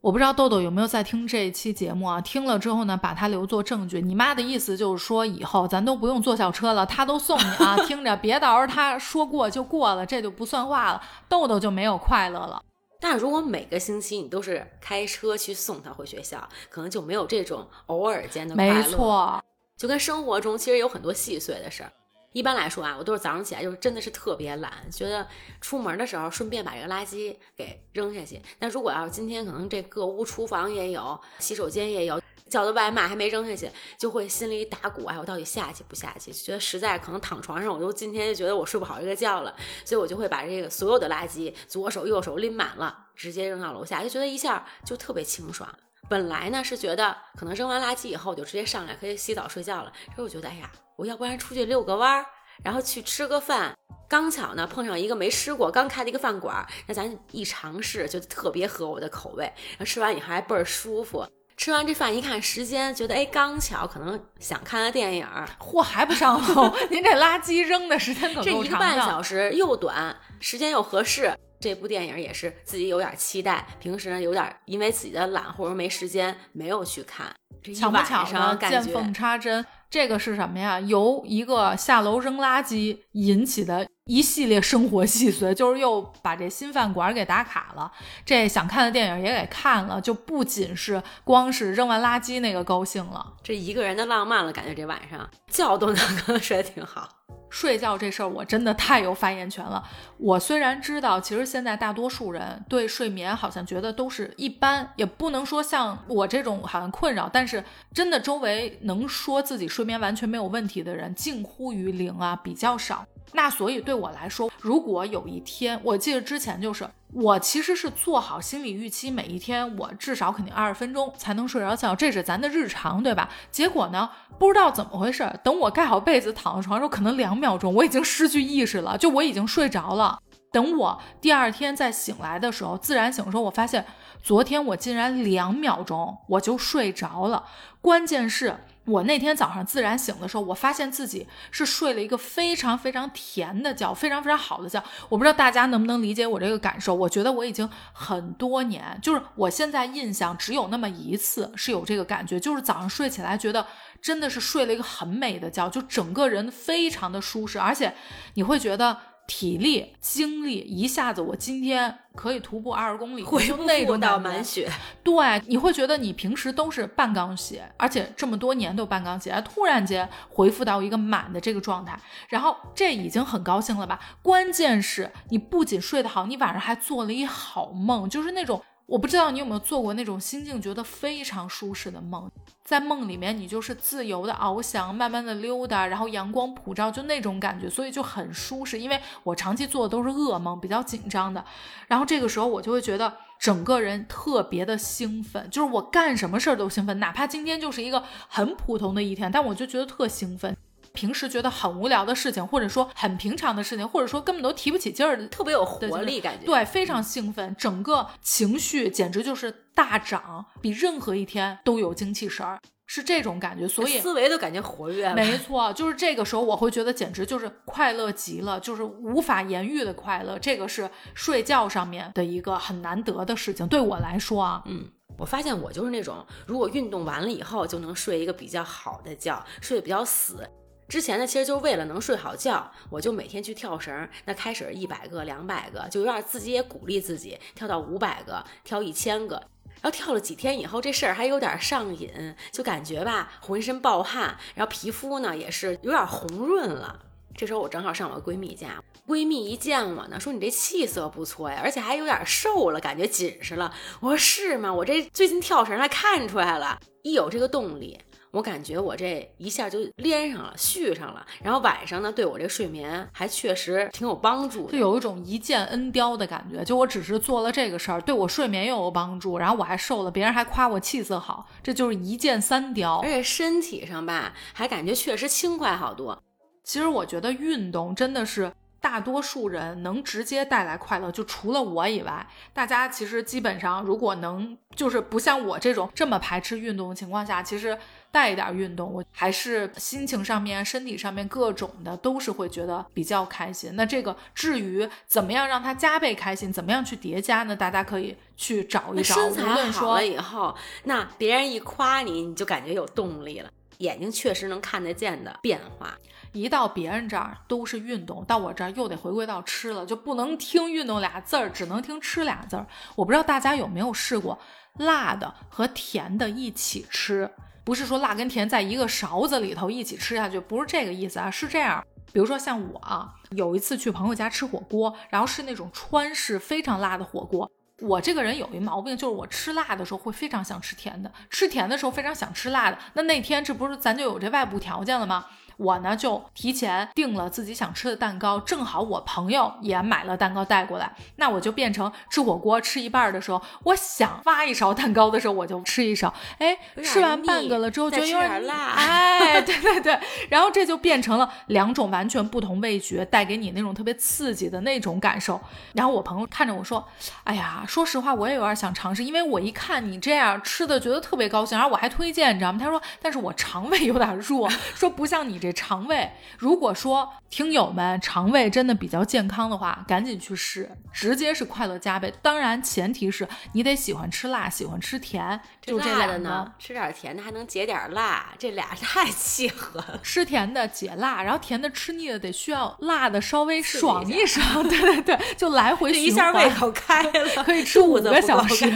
[0.03, 2.19] 我不知道豆豆有没有在听这一期节目啊？
[2.19, 4.01] 听了之后呢，把它留作证据。
[4.01, 7.77] 你妈的意思就是说，以后咱都不用坐校车了，他都送你啊！
[7.87, 12.61] 听着，别到时候他说过就过了，这就不算话了，豆豆就没有快乐了。
[12.99, 18.73] 但如果每个星期你都是开车去送他回学校，可能就没有这种偶尔间的快乐。
[18.73, 19.41] 没错。
[19.77, 21.93] 就跟生活中其实有很多细碎的事儿。
[22.33, 25.25] 一般来说啊，我都是早上起来就是真的是特别懒，觉得
[25.61, 28.41] 出门的时候顺便把这个垃圾给扔下去。
[28.59, 32.19] 但如果要是今天可能这各屋厨房也有，洗手间也有，
[32.49, 36.33] 叫的外卖还没扔下去，就会心里打鼓，哎，我到底下去不下去？
[36.33, 45.71] 觉得实在可能躺床上，我就今天就觉得我睡不好这个觉了，所以我就会把这个所有的垃圾左手右手拎满了，直接扔到楼下，就觉得一下就特别清爽。
[46.09, 52.25] 本来呢是觉得可能扔完垃圾以后就直接上来可以洗澡睡觉了，可是我觉得哎呀，我要不然出去遛个弯儿，
[52.63, 53.73] 然后去吃个饭。
[54.09, 61.27] 刚巧呢碰上一个没吃过刚开的一个饭馆，那咱一尝试就特别合我的口味，然后吃完以后还倍儿舒服。
[61.55, 65.27] 吃完这饭一看时间，觉得哎刚巧可能想看个电影，
[65.59, 66.71] 嚯还不上楼？
[66.91, 71.33] 您这垃圾扔的时间可这一个半小时又短，时间又合适。
[71.59, 77.33] 这部电影也是自己有点期待，平时呢有点因为自己的懒或者没时间没有去看。
[77.73, 80.79] 巧不巧的见缝插针，这个是什么呀？
[80.79, 87.89] 由一个下楼扔垃圾引起的一系列生活细碎，就是又把这新饭馆给打卡了，
[88.25, 95.95] 这想看的电影也给看了，就不仅是光是扔完垃圾那个高兴了，这一个人的浪漫了，感觉这晚上觉都能
[96.39, 97.07] 睡得挺好。
[97.49, 99.87] 睡觉这事儿我真的太有发言权了。
[100.17, 107.63] 我虽然知道，其实现在大多数人对睡眠好像觉得都是一般，也不能说像我这种好像困扰，但是
[107.93, 113.05] 真的周围能说自己睡眠完全没有问题的人近乎于零啊，比较少。
[113.31, 123.29] 那所以对我来说，如果有一天，我记得之前就是我其实是做好心理预期，每一天我至少肯定二十分钟才能睡着觉，这是咱的日常，对吧？
[123.49, 130.19] 结果呢，不知道怎么回事，等我盖好被子躺在床上，可能两秒钟我已经失去意识了，就我已经睡着了。
[130.51, 133.83] 等我第二天再醒来的时候，自然醒的时候，我发现
[134.21, 137.45] 昨天我竟然两秒钟我就睡着了。
[137.81, 138.57] 关键是。
[138.85, 144.83] 我那天早上自然醒的时候，我发现自己是睡了一个非常非常甜的觉，非常非常好的觉。
[145.07, 146.93] 我不知道大家能不能理解我这个感受。
[146.93, 153.65] 我觉得我已经很多年，就是我现在印象只有那么一次是有这个感觉，就是早上睡起来觉得
[154.01, 157.93] 真的是睡了一个很美的觉，就整个人非常的舒适，而且
[158.33, 158.97] 你会觉得。
[159.25, 164.69] 体力、精力一下子，我今天可以徒步二十公里，恢复到满血。
[165.01, 173.99] 对，你会觉得你平时都是半缸血，而且这么多年都半缸血，突然间恢复到一个满的这个状态，然后这已经很高兴了吧？
[174.21, 178.61] 关键是你不仅睡得好，你晚上还做了一好梦，就是那种。
[178.85, 182.29] 我不知道你有没有做过那种心境觉得非常舒适的梦，
[182.63, 188.77] 在梦里面你就是自由的翱翔，慢慢的溜达，然后阳光普照，就那种感觉，所以就很舒适。
[188.77, 191.43] 因为我长期做的都是噩梦，比较紧张的，
[191.87, 200.55] 然后这个时候我就会觉得整个人特别的兴奋，就是我干什么事儿都兴奋，哪怕今天就是一个很普通的一天，但我就觉得特兴奋。
[200.93, 206.45] 平时觉得很无聊的事情，或者说很平常的事情，或者说根本都提不起劲儿的，特别有活力感觉。
[206.45, 213.67] 对，非常兴奋，整个情绪简直就是大涨，比任何一天都有精气神儿，是这种感觉。
[213.67, 215.15] 所以思维都感觉活跃了。
[215.15, 220.37] 没错，就是这个时候我会觉得简直就是快乐极了，就是无法言喻的快乐。
[220.37, 230.47] 这个是睡觉上面的一个很难得的事情，对我来说啊，嗯，我发现我就是那种如果运动完了以后就能睡一个比较好的觉，睡得比较死。
[230.87, 234.07] 之前呢，其实就是为了能睡好觉，我就每天去跳绳。
[234.25, 239.35] 那开始一百个、两百个，就有点自己也鼓励自己，跳到五百个，跳一千个。
[239.81, 246.99] 然后跳了几天以后，这事儿还有点上瘾，就感觉吧，浑身暴汗，然后皮肤呢也是有点红润了。
[247.35, 253.73] 这时候我正好上我闺蜜家，闺蜜一见我呢，说你这气色不错呀，而且还有点瘦了，感觉紧实了。
[253.99, 254.71] 我说是吗？
[254.71, 257.99] 我这最近跳绳，还看出来了，一有这个动力。
[258.33, 266.63] 我感觉我这一下就连上了，续上了，然后晚上呢，对我这睡眠还确实挺有帮助，就有一种一箭恩雕的感觉。
[266.63, 273.01] 就我只是做了这个事儿，对我睡眠又有帮助，然后我还瘦了，别人还夸我气色好，这就是一箭三雕。
[273.01, 276.19] 而且身体上吧，还感觉确实轻快好多。
[276.63, 278.51] 其实我觉得运动真的是。
[278.83, 287.77] 大多数人能直接带来快乐，就除了我以外，大家其实基本上如果能，就是不像我这种这么排斥运动的情况下，其实
[288.11, 293.73] 带一点运动，我还是心情上面、身体上面各种的都是会觉得比较开心。
[293.75, 297.55] 那这个至于怎么样让它加倍开心，怎么样去叠加呢？
[297.55, 299.15] 大家可以去找一找。
[299.15, 305.97] 身材好了以后，那别人一夸你，你就感觉有动力了，眼睛确实能看得见的变化。
[306.33, 312.65] 一到别人这儿都是运动，到我这儿又得回归到吃了，就不能听运动俩字儿，只能听吃俩字儿。
[312.95, 314.37] 我不知道大家有没有试过，
[314.79, 317.29] 辣的和甜的一起吃，
[317.63, 321.85] 不是说辣跟甜在一个勺子里头一起吃下去，不是这个意思啊，是这样。
[322.11, 327.49] 比如说像我啊，有一次去朋友家吃火锅，然后是那种川式非常辣的火锅。
[327.79, 332.77] 我这个人有一毛病，就是我吃辣的时候会非常想吃甜的，吃甜的时候非常想吃辣的。
[332.93, 335.25] 那那天这不是咱就有这外部条件了吗？
[335.57, 355.39] 我呢就提前订了自己想吃的蛋糕，正好我朋友也买了蛋糕带过来，那我就变成吃火锅吃一半的时候，我想挖一勺蛋糕的时候我就吃一勺，哎，吃完半个了之后觉得有点辣， 哎，对对对，然后这就变成了两种完全不同味觉带给你那种特别刺激的那种感受。
[355.73, 356.83] 然后我朋友看着我说，
[357.23, 362.59] 哎呀，说实话我也有点想尝试，因为我一看你这样吃的觉得特别高兴，然后我还推荐，你知道吗？
[362.59, 365.43] 他说，但是我肠胃有点弱，说不像你。
[365.43, 372.13] 这肠胃，如果说听友们肠胃真的比较健康的话，赶紧去试，直接是快乐加倍。
[372.21, 375.39] 当然，前提是你得喜欢吃辣，喜欢吃甜。
[375.61, 379.99] 就这俩的呢，吃点甜的还能解点辣，这俩 太契合了。
[380.03, 384.67] 吃甜的解辣，然后甜的吃腻了，得需要辣的稍微爽一爽。
[384.67, 388.69] 对对对，就来回一下胃口开了，可以吃五个小时。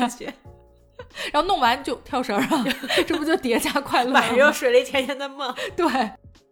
[1.31, 2.65] 然后弄完就跳绳了，
[3.07, 4.11] 这不就叠加快乐？
[4.11, 5.53] 晚上又睡了一甜甜的梦。
[5.75, 5.85] 对。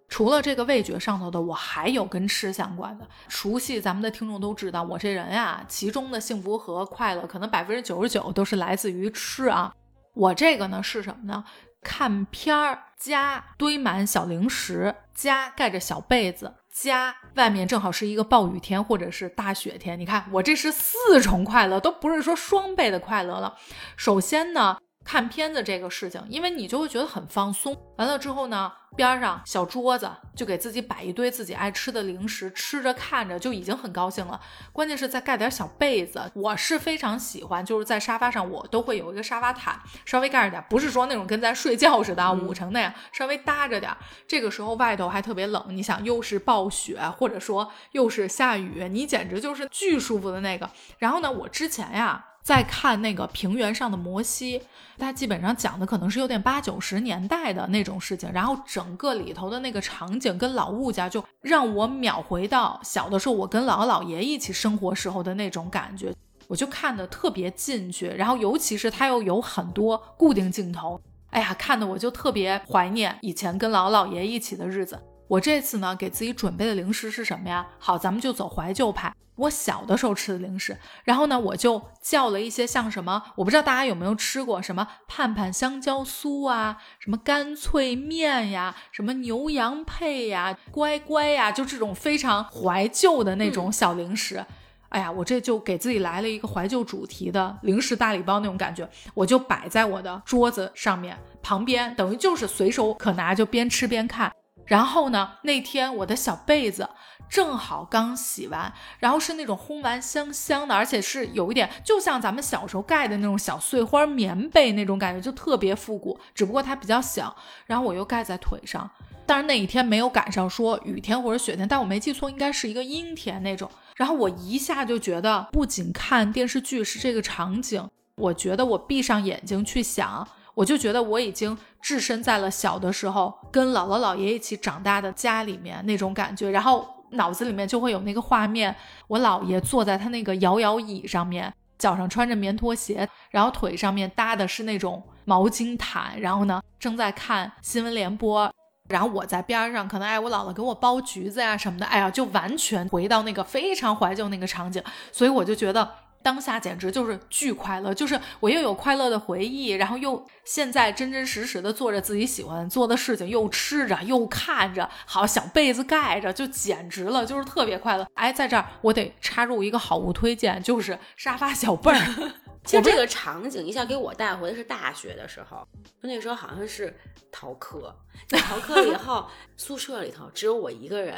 [0.07, 3.07] 除了这个味觉上头的，我还有跟吃相关的。
[3.27, 9.73] 熟悉咱们的听众都知道，我这人呀，其中的幸福和快乐，可能百分之九十九都是来自于吃啊。
[10.13, 11.43] 我这个呢是什么呢？
[11.81, 19.99] 看片儿加堆满小零食加盖着小被子加外面正好是一个暴雨天或者是大雪天。
[19.99, 23.55] 你看我这是四重快乐，都不是说双倍的快乐了。
[23.97, 24.77] 首先呢。
[25.05, 27.77] 看片子这个事情，因为你就会觉得很放松。
[27.97, 34.41] 完了之后呢，边上小桌子就给自己摆一堆自己爱吃的零食，吃着看着就已经很高兴了。
[34.73, 43.95] 关键是再盖点小被子，我是非常喜欢，就是在沙发上我都会有一个沙发毯，稍微盖着点，不是说那种跟咱睡觉似的捂成那样，稍微搭着点。
[44.27, 50.67] 这个时候外头还特别冷，你想又是暴雪，或者说又是下雨，你简直就是巨舒服的那个。
[50.97, 52.25] 然后呢，我之前呀。
[52.45, 54.61] 再看那个平原上的摩西，
[54.99, 66.13] 它基本上讲的可能是有点八九十年代的那种事情，然后整个里头的那个场景跟老物件，就让我秒回到小的时候，我跟姥姥姥爷一起生活时候的那种感觉，
[66.47, 75.01] 我就看的特别进去，然后尤其是它又有很多固定镜头，哎呀，看的我就特别怀念以前跟姥姥姥爷一起的日子。
[75.27, 77.65] 我这次呢，给自己准备的零食是什么呀？
[77.79, 79.13] 好，咱们就走怀旧派。
[79.37, 94.45] 我小的时候吃的零食，然后呢，我就叫了一些像什么，我不知道大家有没有吃过什么盼盼香蕉酥啊，什么干脆面呀，什么牛羊配呀，乖乖呀，就这种非常怀旧的那种小零食。
[94.89, 104.31] 哎呀，我这就给自己来了一个怀旧主题的零食大礼包那种感觉，我就摆在我的桌子上面旁边，等于就是随手可拿，就边吃边看。
[104.65, 106.89] 然后呢，那天我的小被子
[107.29, 116.19] 正好刚洗完，然后是那种烘完香香的，而且是有一点，就像咱们小时候盖的那种小碎花棉被那种感觉，就特别复古。
[116.33, 118.89] 只不过它比较小，然后我又盖在腿上。
[119.27, 123.69] 但是那一天没有赶上说雨天或者雪天，但我没记错，应该是一个阴天那种。
[123.95, 130.27] 然后我一下就觉得，不仅看电视剧是这个场景，我觉得我闭上眼睛去想。
[130.55, 138.75] 我就觉得我已经置身在了小的时候跟姥姥姥爷一起长大的家里面那种感觉，然后脑子里面就会有那个画面，
[139.07, 148.49] 我姥爷坐在他那个摇摇椅上面，脚上穿着棉拖鞋，然后腿上面搭的是那种毛巾毯，然后呢正在看新闻联播，
[148.87, 156.04] 然后我在边上，可能哎我姥姥给我剥橘子呀什么的，哎呀就完全回到那个非常怀旧那个场景，所以我就觉得。
[156.25, 168.07] 当下简直就是巨快乐，就是我又有快乐的回忆，然后又现在真真实实的做着自己喜欢做的事情，又吃着又看着，好小被子盖着，就简直了，就是特别快乐。
[168.15, 172.33] 哎，在这儿我得插入一个好物推荐，就是沙发小被儿。
[172.65, 175.63] 其实这个场景一下给我带回的是大学的时候，
[176.01, 176.91] 那时候好像是
[177.31, 177.95] 逃课，
[178.27, 181.15] 在逃课了以 后，宿舍里头只有我一个人，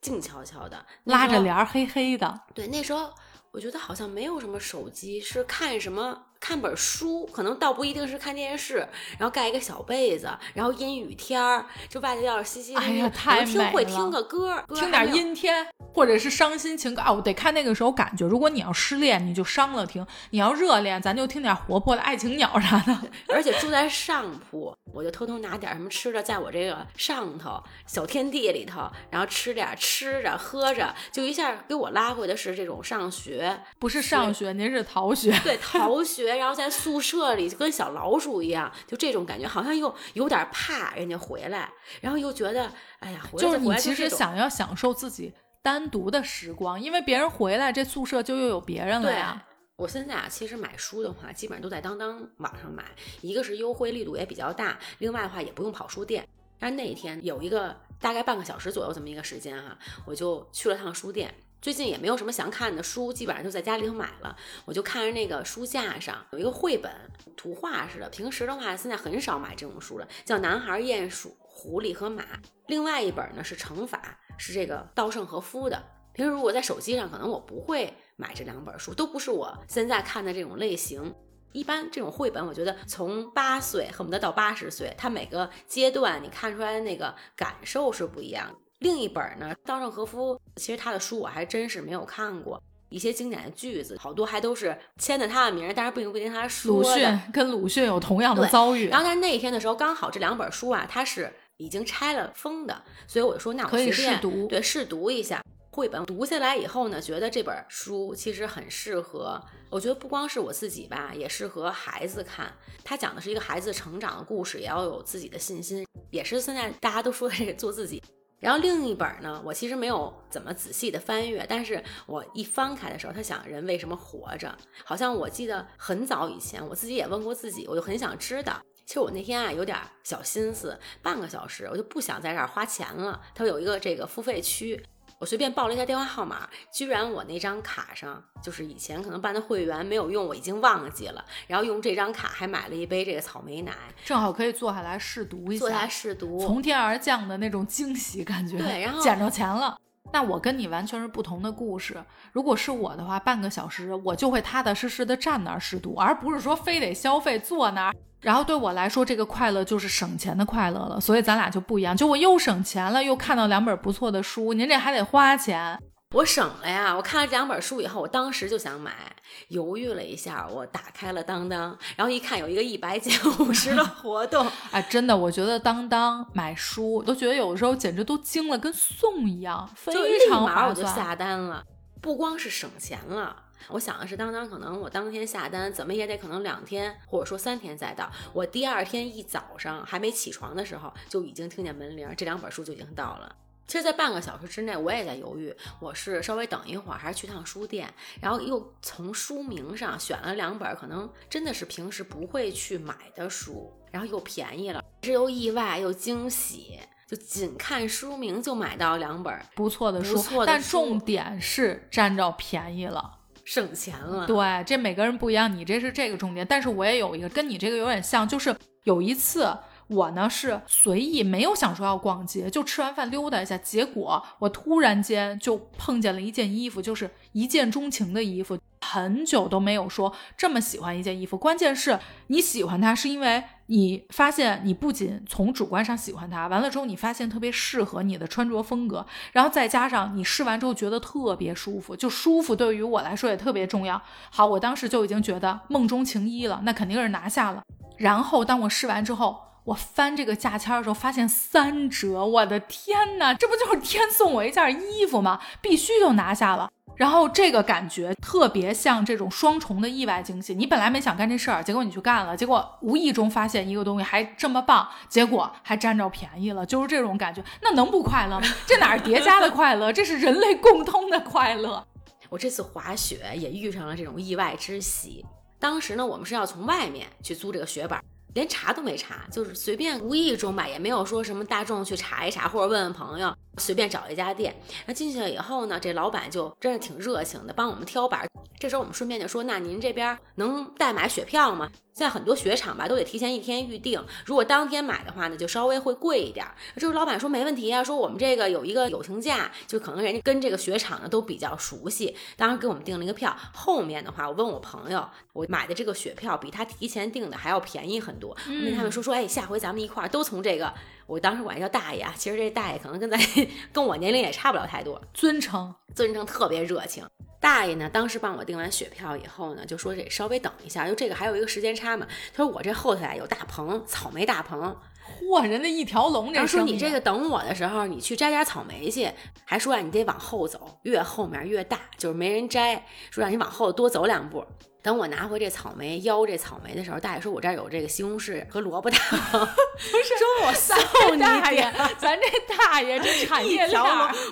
[0.00, 2.40] 静悄悄的拉着帘儿，黑黑的。
[2.54, 3.12] 对，那时候。
[3.56, 8.76] 我觉得好像没有什么手机，是看什么看本书，可能倒不一定是看电视，
[9.18, 13.64] 然后盖一个小被子，然后阴雨天儿，就外头要是淅淅沥沥，哎呀，太美了。
[13.64, 15.66] 听会听个歌，听点阴天。
[15.92, 18.26] 或者是伤心情歌啊，我得看那个时候感觉。
[18.26, 22.94] 如果你要失恋，你就伤了听；你要热恋，咱就听点活泼的爱情鸟啥的。
[23.34, 35.32] 而且住在上铺，我就偷偷拿点什么吃的，在我这个上头小天地里头，然后吃点吃着喝着，就一下给我拉回的是这种上学，不是上学，您是逃学。
[35.42, 41.68] 对，逃学，学，然后在宿舍里就跟小老鼠一样，就这种感觉，好像又有点怕人家回来，
[42.00, 42.70] 然后又觉得，
[43.00, 45.32] 哎呀，就是你回来其实想要享受自己
[45.62, 49.42] 单独的时光，因为别人回来，这宿舍就又有别人了对呀。
[49.76, 52.84] 我现在啊，其实买书的话，基本上都在当当网上买，
[53.20, 56.26] 一个是优惠力度也比较大，另外的话也不用跑书店。
[56.58, 59.76] 但是那一天有一个大概半个小时左右这么一个时间哈、
[60.06, 61.34] 我就去了趟书店。
[61.66, 64.36] 最近也没有什么想看的书，基本上就在家里头买了。
[64.66, 66.92] 我就看着那个书架上有一个绘本，
[67.36, 68.08] 图画似的。
[68.08, 72.22] 平时的话，现在很少买这种书了，叫《男孩、鼹鼠、狐狸和马》。
[72.68, 75.82] 另外一本呢是《乘法》，是这个稻盛和夫的。
[76.12, 81.12] 平时如果在手机上，可能我不会买这两本书，都不是我现在看的这种类型。
[81.50, 88.65] 一般这种绘本，我觉得从八岁恨不得到八十岁，它每个阶段你看出来的那个感受是不一样的。
[88.80, 96.84] 另一本呢，稻盛和夫其实他的书我还真是没有看过，一些经典的句子，好多还都是签的他的名儿，但是并不一定他说鲁。
[96.84, 106.04] 迅跟鲁迅有同样的遭遇然，后但是那一天的时候，刚好这两本书啊，它是已经拆了封的，所以我就说那我可以试读对试读一下绘本。
[106.04, 112.52] 读下来以后呢，觉得这本书其实很适合，我觉得不光是我自己吧，也适合孩子看。
[112.84, 118.02] 它讲的是一个孩子成长的故事，也要有自己的信心，也是现在大家都说的这个做自己。
[118.46, 124.56] 然后另一本呢，我其实没有怎么仔细的翻阅，但是我一翻开的时候，他想人为什么活着？
[124.84, 128.62] 好像我记得很早以前，我自己也问过自己，我就很想知道。
[128.84, 133.20] 其实我那天啊有点小心思，半个小时我就不想在这儿花钱了。
[133.34, 134.80] 它有一个这个付费区，
[135.18, 141.24] 我随便报了一下电话号码，居然我那张卡上就是以前可能办的会员没有用，我已经忘记了。
[141.46, 143.72] 然后用这张卡还买了一杯这个草莓奶，
[144.04, 146.38] 正好可以坐下来试读一下，坐下来，试读。
[146.40, 149.78] 从天而降的那种惊喜感觉，对然后捡着钱了。
[150.12, 152.02] 那我跟你完全是不同的故事。
[152.32, 157.94] 如果是我的话，半个小时我就会踏踏实实的站那儿试读，而不是说非得消费坐那儿。
[158.20, 161.00] 然后对我来说，这个快乐就是省钱的快乐了。
[161.00, 165.78] 所以咱俩就不一样，就我又省钱了，又看到两本不错的书，您这还得花钱。
[166.14, 166.94] 我省了呀！
[166.96, 169.14] 我看了这两本书以后，我当时就想买，
[169.48, 179.92] 犹豫了一下，我打开了当当，然后一看有一个一百减五十的 活动，哎，真的，我觉得当当买书，我都觉得有的时候简直都惊了，跟送一样，非
[180.28, 180.68] 常马划算。
[180.70, 181.64] 我就下单了。
[182.00, 188.08] 不光是省钱了，我想的是当当可能我当天下单，怎么也得可能两天或者说三天再到。
[188.32, 193.34] 我第二天一早上还没起床的时候，就已经听见门铃，这两本书就已经到了。
[193.66, 213.18] 其实，在半个小时之内，我也在犹豫，我是稍微等一会儿，还是去趟书店，然后又从书名上选了两本可能真的是平时不会去买的书，然后又便宜了，这又意外又惊喜，就仅看书名就买到两本，不错的书，不错的书但重点是占着便宜了。
[213.44, 214.26] 省钱了。
[214.26, 219.56] 对，这每个人不一样，你这是这个重点，但是我也有一个跟你这个有点像，就是有一次
[219.88, 244.00] 我呢是随意没有想说要逛街，就吃完饭溜达一下，结果我突然间就碰见了一件衣服，就是一见钟情的衣服，很久都没有说这么喜欢一件衣服，关键是你喜欢它是因为你发现你不仅从主观上喜欢它，完了之后你发现特别适合你的穿着风格，然后再加上你试完之后觉得特别舒服，就舒服对于我来说也特别重要。
[244.30, 247.62] 好，我当时就已经觉得梦中情衣了，那肯定是拿下了。
[247.96, 255.40] 然后当我试完之后，我翻这个价签的时候，发现三折，我的天呐，这不就是天送我一件衣服吗？
[255.60, 256.70] 必须就拿下了。
[256.94, 268.46] 然后这个感觉特别像这种双重的意外惊喜，你本来没想干这事儿，结果你去干了，结果无意中发现一个东西还这么棒，结果还占着便宜了，就是这种感觉，那能不快乐吗？
[268.66, 271.84] 这哪是叠加的快乐，这是人类共通的快乐。
[272.30, 275.26] 我这次滑雪也遇上了这种意外之喜。
[275.58, 278.02] 当时呢，我们是要从外面去租这个雪板，
[278.36, 284.54] 连查都没查，就是随便无意中吧，也没有说什么大众去查一查或者问问朋友，随便找一家店。
[284.84, 288.28] 那进去了以后呢，这老板就真是挺热情的，帮我们挑板。
[288.58, 291.70] 这时候我们顺便就说，那您这边能代买雪票吗？
[291.96, 296.46] 现在很多雪场吧都得提前一天预定，如果当天买的话呢，就稍微会贵一点。
[296.76, 303.34] 这位老板说没问题啊，说我们这个有一个友情价，就可能人家跟这个雪场呢都比较熟悉，当时给我们订了一个票。
[303.54, 308.36] 后面的话，我问我朋友，我买的这个雪票比他提前订的还要便宜很多。
[308.46, 310.74] 我跟他们说说，哎，下回咱们一块儿都从这个，
[311.06, 313.18] 我当时管人叫大爷啊，其实这大爷可能跟咱
[313.72, 317.06] 跟我年龄也差不了太多，尊称，尊称特别热情。
[317.38, 322.06] 大爷呢，当时帮我订完雪票以后呢，就说这稍微等一下，就这个还有一个时间差嘛。
[322.34, 324.76] 他说我这后头啊有大棚，草莓大棚。
[325.20, 329.08] 嚯，人家一条龙这然后说你这个等我的时候，你去摘点草莓去，
[329.44, 334.44] 还说啊你得往后走，越后面越大，就是没人摘，说让你往后多走两步。
[334.86, 343.82] 等我拿回这草莓邀这草莓的时候，大爷说我这儿有这个西红柿和萝卜汤， 不是 说我送你大爷点。，咱这大爷这 产业链，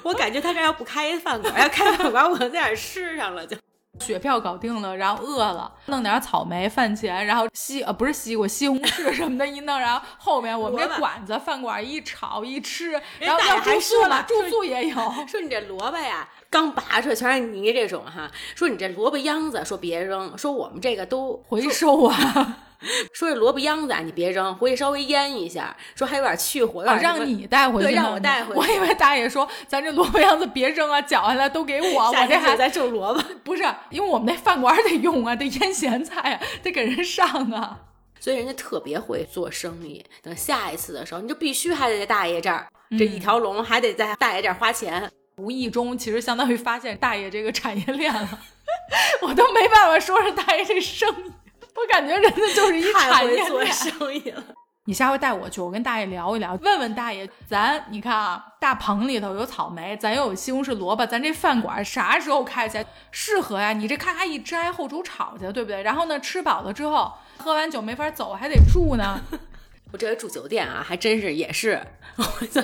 [0.04, 3.56] 我感觉他这要不开饭馆，要开饭馆，我在哪儿吃上了就。
[4.00, 12.90] 雪票搞定了，然后饿了，弄点草莓饭前，然后西呃不是西瓜，西红柿什么的一弄，然后后面我们这馆子饭馆一炒一吃，
[13.20, 14.96] 然后大爷要住还说了宿了，住宿也有。
[15.28, 18.30] 说你这萝卜呀，刚拔出来全是泥这种哈。
[18.54, 22.58] 说你这萝卜秧子，说别扔，说我们这个都回收啊，
[23.12, 33.20] 说这萝卜秧子啊，你别扔，回去稍微腌一下，说还有点去火，有啊让你带回去，对让我带回去我以为大爷说咱这萝卜秧子别扔啊，绞下来都给我，我这还在种萝卜。
[33.42, 37.80] 不是，因为我们那饭馆得用啊，得腌咸菜啊，得给人上啊。
[38.20, 40.02] 所以人家特别会做生意。
[40.22, 45.10] 等下一次的时候，你就必须还得在大爷这儿，这一条龙还得在大爷这儿花钱。
[45.36, 48.38] 无意中其实相当于发现大爷这个产业链了，
[49.22, 51.32] 我都没办法说是大爷这生意，
[51.74, 53.72] 我感觉人家就是一太产业做链。
[53.74, 54.44] 生意了，
[54.86, 63.72] 你下回带我去，我跟大爷聊一聊，问问大爷，咱你看啊，大棚里头有草莓，咱又有西红柿萝卜，咱这饭馆啥时候开起来适合呀？
[63.72, 65.82] 你这咔咔一摘，后厨炒去，对不对？
[65.82, 69.20] 然后呢，吃饱了之后，喝完酒没法走，还得住呢。
[69.90, 71.84] 我这回住酒店啊，还真是也是，
[72.16, 72.60] 我操！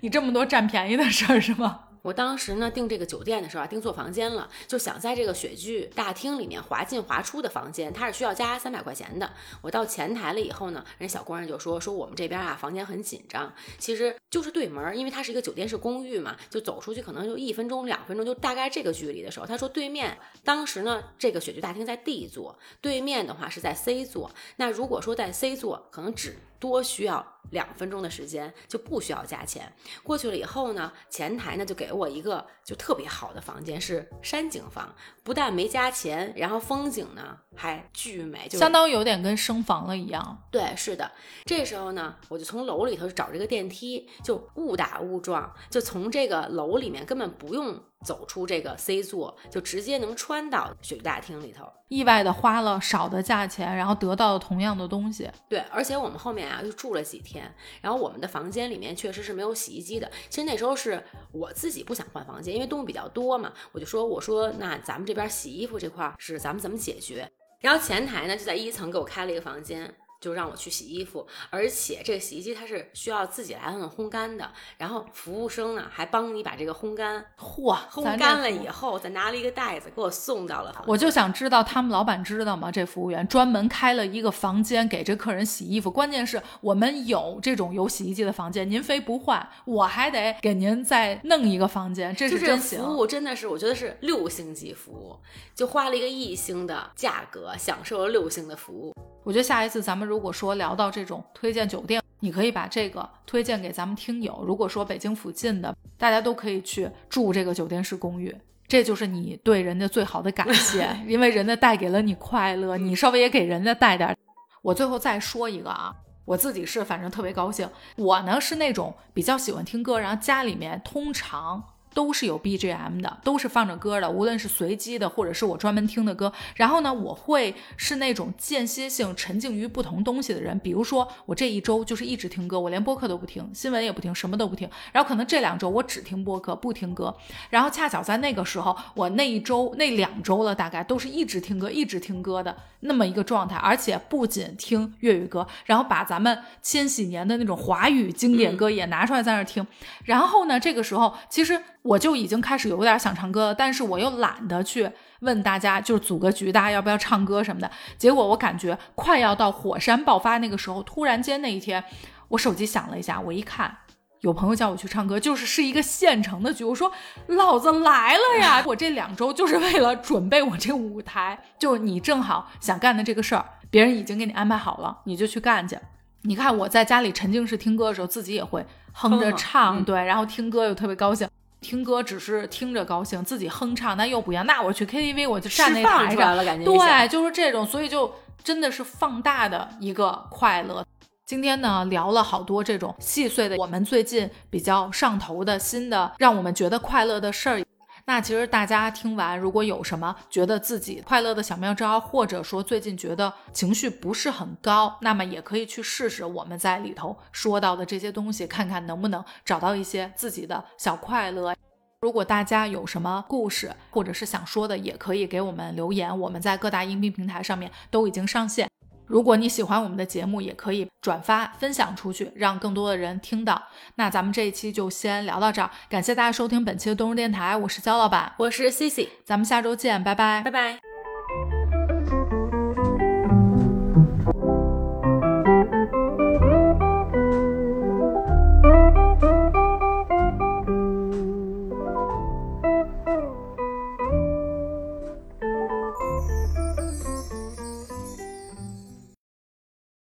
[0.00, 1.80] 你这么多占便宜的事儿是吗？
[2.02, 9.30] 我当时呢订这个酒店的时候啊，订错房间了，就想在这个雪具大厅里面滑进滑出的房间，它是需要加三百块钱的。
[9.60, 24.30] 我到前台了以后呢，人小工人就说说我们这边啊房间很紧张，其实就是对门，因为它是一个酒店式公寓嘛，就走出去可能就一分钟两分钟，就大概这个距离的时候，他说对面当时呢这个雪具大厅在 D 座，对面的话是在 C 座。
[24.56, 29.72] 那如果说在 C 座，可能只多需要两分钟的时间，就不需要加钱。
[30.02, 34.94] 过去了以后呢，前台呢就给我一个就特别好的房间，是山景房，
[35.24, 40.38] 不但没加钱，然后风景呢还巨美，就相当于有点跟升房了一样。
[40.50, 41.10] 对，是的。
[41.46, 51.70] 这时候呢，我就从楼里头找这个电梯，就误打误撞，就从这个楼里面根本不用走出这个 C 座，就直接能穿到雪具大厅里头。
[51.88, 55.28] 意外的花了少的价钱，然后得到了同样的东西。
[55.48, 60.10] 对，而且我们后面啊又住了几天，然后我们的房间里面确实是没有洗衣机的。
[60.28, 67.30] 其实那时候是我自己不想换房间，因为东西比较多嘛，我就说我说那咱们这边洗衣服这块儿是咱们怎么解决？
[67.58, 69.94] 然后前台呢就在一层给我开了一个房间。
[70.20, 80.84] 就让我去洗衣服，而且这个洗衣机它是需要自己来摁烘干的，然后服务生呢还帮你把这个烘干嚯，烘干了以后，再拿了一个袋子给我送到了房。
[80.86, 82.70] 我就想知道他们老板知道吗？
[82.70, 92.78] 这服务员专门开了一个房间给这客人洗衣服，关键是我们有这种有洗衣机的房间，您非不换，我还得给您再弄一个房间，这是真行。
[92.82, 95.16] 服务真的是，我觉得是六星级服务，
[95.54, 98.94] 就花了一个一星的价格，享受了六星的服务。
[99.30, 104.42] 我觉得下一次咱们如果说聊到这种推荐酒店，你可以把这个推荐给咱们听友。
[104.44, 108.36] 如果说北京附近的，大家都可以去住这个酒店式公寓。
[108.66, 114.16] 这就是你对人家最好的感谢， 因为人家带给了你快乐，你稍微也给人家带点儿。
[114.62, 117.70] 我最后再说一个啊，我自己是反正特别高兴。
[117.98, 121.62] 我呢是那种比较喜欢听歌，然后家里面通常
[121.92, 126.32] 都是有 BGM 的，都是放着歌的，无论是随机的或者是我专门听的歌。
[126.54, 134.68] 然后呢，我会是那种间歇性沉浸于不同东西的人，比如说我这一周就是一直听歌，我连播客都不听，新闻也不听，什么都不听。
[134.92, 137.14] 然后可能这两周我只听播客，不听歌。
[137.50, 149.66] 然后恰巧在那个时候，我那一周那两周了，大概都是一直听歌，一直听歌的那么一个状态，而且不仅听粤语歌，然后把咱们千禧年的那种华语经典歌也拿出来在那儿听。
[150.04, 157.70] 然后呢，这个时候其实我就已经开始有点想唱歌了，但是我又懒得去问大家，就是组个局，大家要不要唱歌什么的。
[157.96, 161.82] 结果我感觉快要到火山爆发那个时候，突然间那一天，
[162.28, 163.78] 我手机响了一下，我一看。
[164.20, 166.62] 有朋友叫我去唱歌，就是是一个现成的局。
[166.62, 166.92] 我说
[167.28, 168.62] 老子来了呀！
[168.68, 175.78] 我这两周就是为了准备我这舞台，就是你正好想干的这个事儿，别人已经给你安排好了，你就去干去。
[176.24, 178.62] 你看我在家里沉浸式听歌的时候，自己也会
[178.92, 181.26] 哼着唱，嗯对，然后听歌又特别高兴。
[181.60, 184.44] 听歌只是听着高兴，自己哼唱那又不一样。
[184.46, 190.84] 那我去 KTV 我就站那台上，了，感觉对，就是这种，所以就真的是放大的一个快乐。
[191.26, 197.62] 今天呢，聊了好多这种细碎的，我们最近比较上头的新的，让我们觉得快乐的事儿。
[198.10, 211.54] 那其实大家听完，如果有什么觉得自己快乐的小妙招，或者说最近觉得情绪不是很高，那么也可以去试试我们在里头说到的这些东西，看看能不能找到一些自己的小快乐。
[212.00, 218.68] 如果大家有什么故事或者是想说的，也可以给我们留言，我们在各大音频平台上面都已经上线。
[219.10, 223.60] 如果你喜欢我们的节目，也可以转发分享出去，让更多的人听到。
[223.96, 230.89] 那咱们这一期就先聊到这儿，感谢大家收听本期的东日电台，我是焦老板，我是 C C，咱们下周见，拜拜，拜拜。